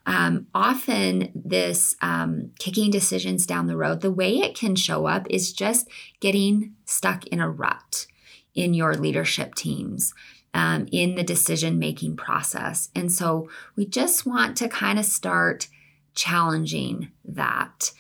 um, 0.07 0.47
often 0.55 1.31
this 1.35 1.95
um, 2.01 2.53
kicking 2.59 2.91
decisions 2.91 3.47
down 3.47 3.67
the 3.67 3.77
road, 3.77 4.01
the 4.01 4.11
way 4.11 4.39
it 4.39 4.57
can 4.57 4.75
show 4.77 5.07
up 5.07 5.27
is 5.29 5.53
just 5.53 5.89
getting 6.21 6.75
stuck 6.85 7.27
in 7.27 7.41
a 7.41 7.51
rut 7.51 8.07
in 8.55 8.75
your 8.75 8.95
leadership 8.95 9.55
teams. 9.55 10.15
Um, 10.53 10.89
in 10.91 11.15
the 11.15 11.23
decision 11.23 11.79
making 11.79 12.17
process. 12.17 12.89
And 12.93 13.13
so 13.13 13.49
we 13.77 13.87
just 13.87 14.27
want 14.27 14.57
to 14.57 14.69
kind 14.69 14.99
of 14.99 15.05
start 15.05 15.69
challenging 16.17 17.13
that. 17.25 17.93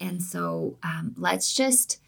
And 0.00 0.22
so 0.22 0.78
um, 0.82 1.14
let's 1.18 1.52
just 1.52 2.00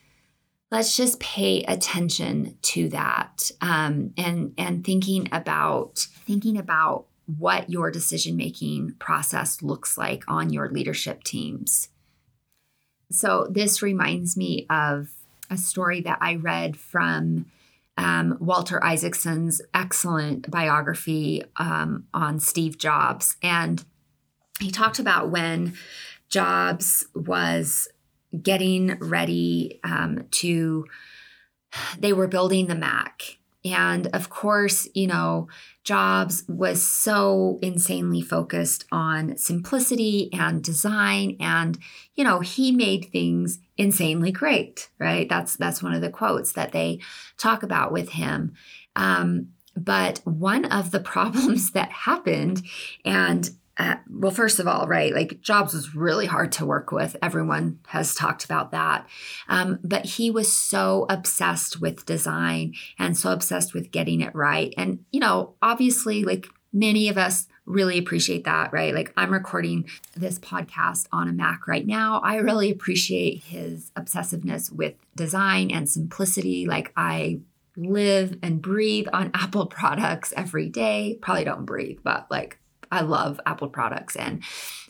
let's 0.70 0.96
just 0.96 1.20
pay 1.20 1.62
attention 1.64 2.56
to 2.62 2.88
that 2.90 3.50
um, 3.60 4.12
and 4.16 4.54
and 4.58 4.84
thinking 4.84 5.28
about 5.32 6.06
thinking 6.26 6.56
about 6.56 7.06
what 7.38 7.70
your 7.70 7.90
decision 7.90 8.36
making 8.36 8.94
process 8.98 9.62
looks 9.62 9.96
like 9.96 10.24
on 10.28 10.50
your 10.50 10.68
leadership 10.70 11.22
teams 11.22 11.88
So 13.10 13.46
this 13.50 13.82
reminds 13.82 14.36
me 14.36 14.66
of 14.70 15.08
a 15.50 15.56
story 15.56 16.00
that 16.02 16.18
I 16.20 16.36
read 16.36 16.76
from 16.76 17.46
um, 17.96 18.38
Walter 18.40 18.82
Isaacson's 18.82 19.60
excellent 19.74 20.50
biography 20.50 21.42
um, 21.56 22.06
on 22.14 22.38
Steve 22.40 22.78
Jobs. 22.78 23.36
And 23.42 23.84
he 24.60 24.70
talked 24.70 24.98
about 25.00 25.30
when 25.30 25.74
Jobs 26.28 27.06
was 27.14 27.88
getting 28.42 28.98
ready 28.98 29.80
um, 29.84 30.26
to, 30.30 30.86
they 31.98 32.12
were 32.12 32.28
building 32.28 32.66
the 32.66 32.74
Mac. 32.74 33.38
And 33.64 34.06
of 34.08 34.30
course, 34.30 34.88
you 34.94 35.06
know, 35.06 35.48
Jobs 35.84 36.44
was 36.48 36.86
so 36.86 37.58
insanely 37.62 38.22
focused 38.22 38.86
on 38.90 39.36
simplicity 39.36 40.30
and 40.32 40.62
design 40.62 41.36
and 41.40 41.78
you 42.14 42.24
know, 42.24 42.40
he 42.40 42.70
made 42.70 43.08
things 43.10 43.60
insanely 43.78 44.30
great, 44.30 44.90
right? 44.98 45.26
That's 45.28 45.56
that's 45.56 45.82
one 45.82 45.94
of 45.94 46.02
the 46.02 46.10
quotes 46.10 46.52
that 46.52 46.72
they 46.72 47.00
talk 47.38 47.62
about 47.62 47.92
with 47.92 48.10
him. 48.10 48.52
Um, 48.94 49.48
but 49.76 50.20
one 50.24 50.66
of 50.66 50.90
the 50.90 51.00
problems 51.14 51.70
that 51.72 51.90
happened 51.90 52.62
and 53.04 53.50
uh, 53.80 53.96
well, 54.10 54.30
first 54.30 54.58
of 54.58 54.68
all, 54.68 54.86
right, 54.86 55.14
like 55.14 55.40
Jobs 55.40 55.72
was 55.72 55.94
really 55.94 56.26
hard 56.26 56.52
to 56.52 56.66
work 56.66 56.92
with. 56.92 57.16
Everyone 57.22 57.78
has 57.86 58.14
talked 58.14 58.44
about 58.44 58.72
that. 58.72 59.08
Um, 59.48 59.78
but 59.82 60.04
he 60.04 60.30
was 60.30 60.52
so 60.52 61.06
obsessed 61.08 61.80
with 61.80 62.04
design 62.04 62.74
and 62.98 63.16
so 63.16 63.32
obsessed 63.32 63.72
with 63.72 63.90
getting 63.90 64.20
it 64.20 64.34
right. 64.34 64.74
And, 64.76 65.06
you 65.12 65.18
know, 65.18 65.54
obviously, 65.62 66.24
like 66.24 66.46
many 66.74 67.08
of 67.08 67.16
us 67.16 67.48
really 67.64 67.96
appreciate 67.96 68.44
that, 68.44 68.70
right? 68.70 68.94
Like 68.94 69.14
I'm 69.16 69.32
recording 69.32 69.88
this 70.14 70.38
podcast 70.38 71.06
on 71.10 71.26
a 71.28 71.32
Mac 71.32 71.66
right 71.66 71.86
now. 71.86 72.20
I 72.22 72.36
really 72.36 72.70
appreciate 72.70 73.44
his 73.44 73.92
obsessiveness 73.96 74.70
with 74.70 74.92
design 75.16 75.70
and 75.70 75.88
simplicity. 75.88 76.66
Like 76.66 76.92
I 76.98 77.40
live 77.78 78.38
and 78.42 78.60
breathe 78.60 79.06
on 79.14 79.30
Apple 79.34 79.66
products 79.66 80.34
every 80.36 80.68
day. 80.68 81.18
Probably 81.22 81.44
don't 81.44 81.64
breathe, 81.64 82.00
but 82.02 82.26
like 82.30 82.58
I 82.90 83.02
love 83.02 83.40
Apple 83.46 83.68
products 83.68 84.16
and 84.16 84.42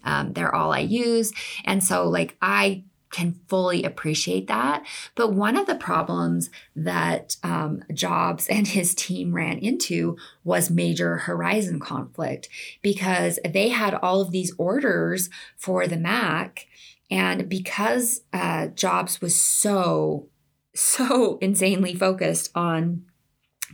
um, 0.05 0.32
they're 0.32 0.55
all 0.55 0.72
I 0.72 0.80
use. 0.80 1.32
And 1.64 1.84
so, 1.84 2.09
like, 2.09 2.36
I 2.40 2.84
can 3.11 3.40
fully 3.48 3.82
appreciate 3.82 4.46
that. 4.46 4.84
But 5.14 5.32
one 5.32 5.57
of 5.57 5.66
the 5.66 5.74
problems 5.74 6.48
that 6.76 7.36
um, 7.42 7.82
Jobs 7.92 8.46
and 8.48 8.68
his 8.68 8.94
team 8.94 9.34
ran 9.34 9.59
into 9.59 10.16
was 10.44 10.70
major 10.70 11.18
horizon 11.18 11.80
conflict 11.80 12.48
because 12.82 13.38
they 13.46 13.70
had 13.70 13.94
all 13.94 14.20
of 14.20 14.30
these 14.30 14.55
orders 14.59 15.28
for 15.57 15.86
the 15.86 15.96
Mac. 15.96 16.66
And 17.11 17.48
because 17.48 18.22
uh, 18.32 18.68
Jobs 18.68 19.20
was 19.20 19.34
so, 19.34 20.28
so 20.74 21.38
insanely 21.40 21.94
focused 21.94 22.51
on 22.55 23.05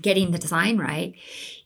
getting 0.01 0.30
the 0.30 0.38
design 0.38 0.78
right, 0.78 1.14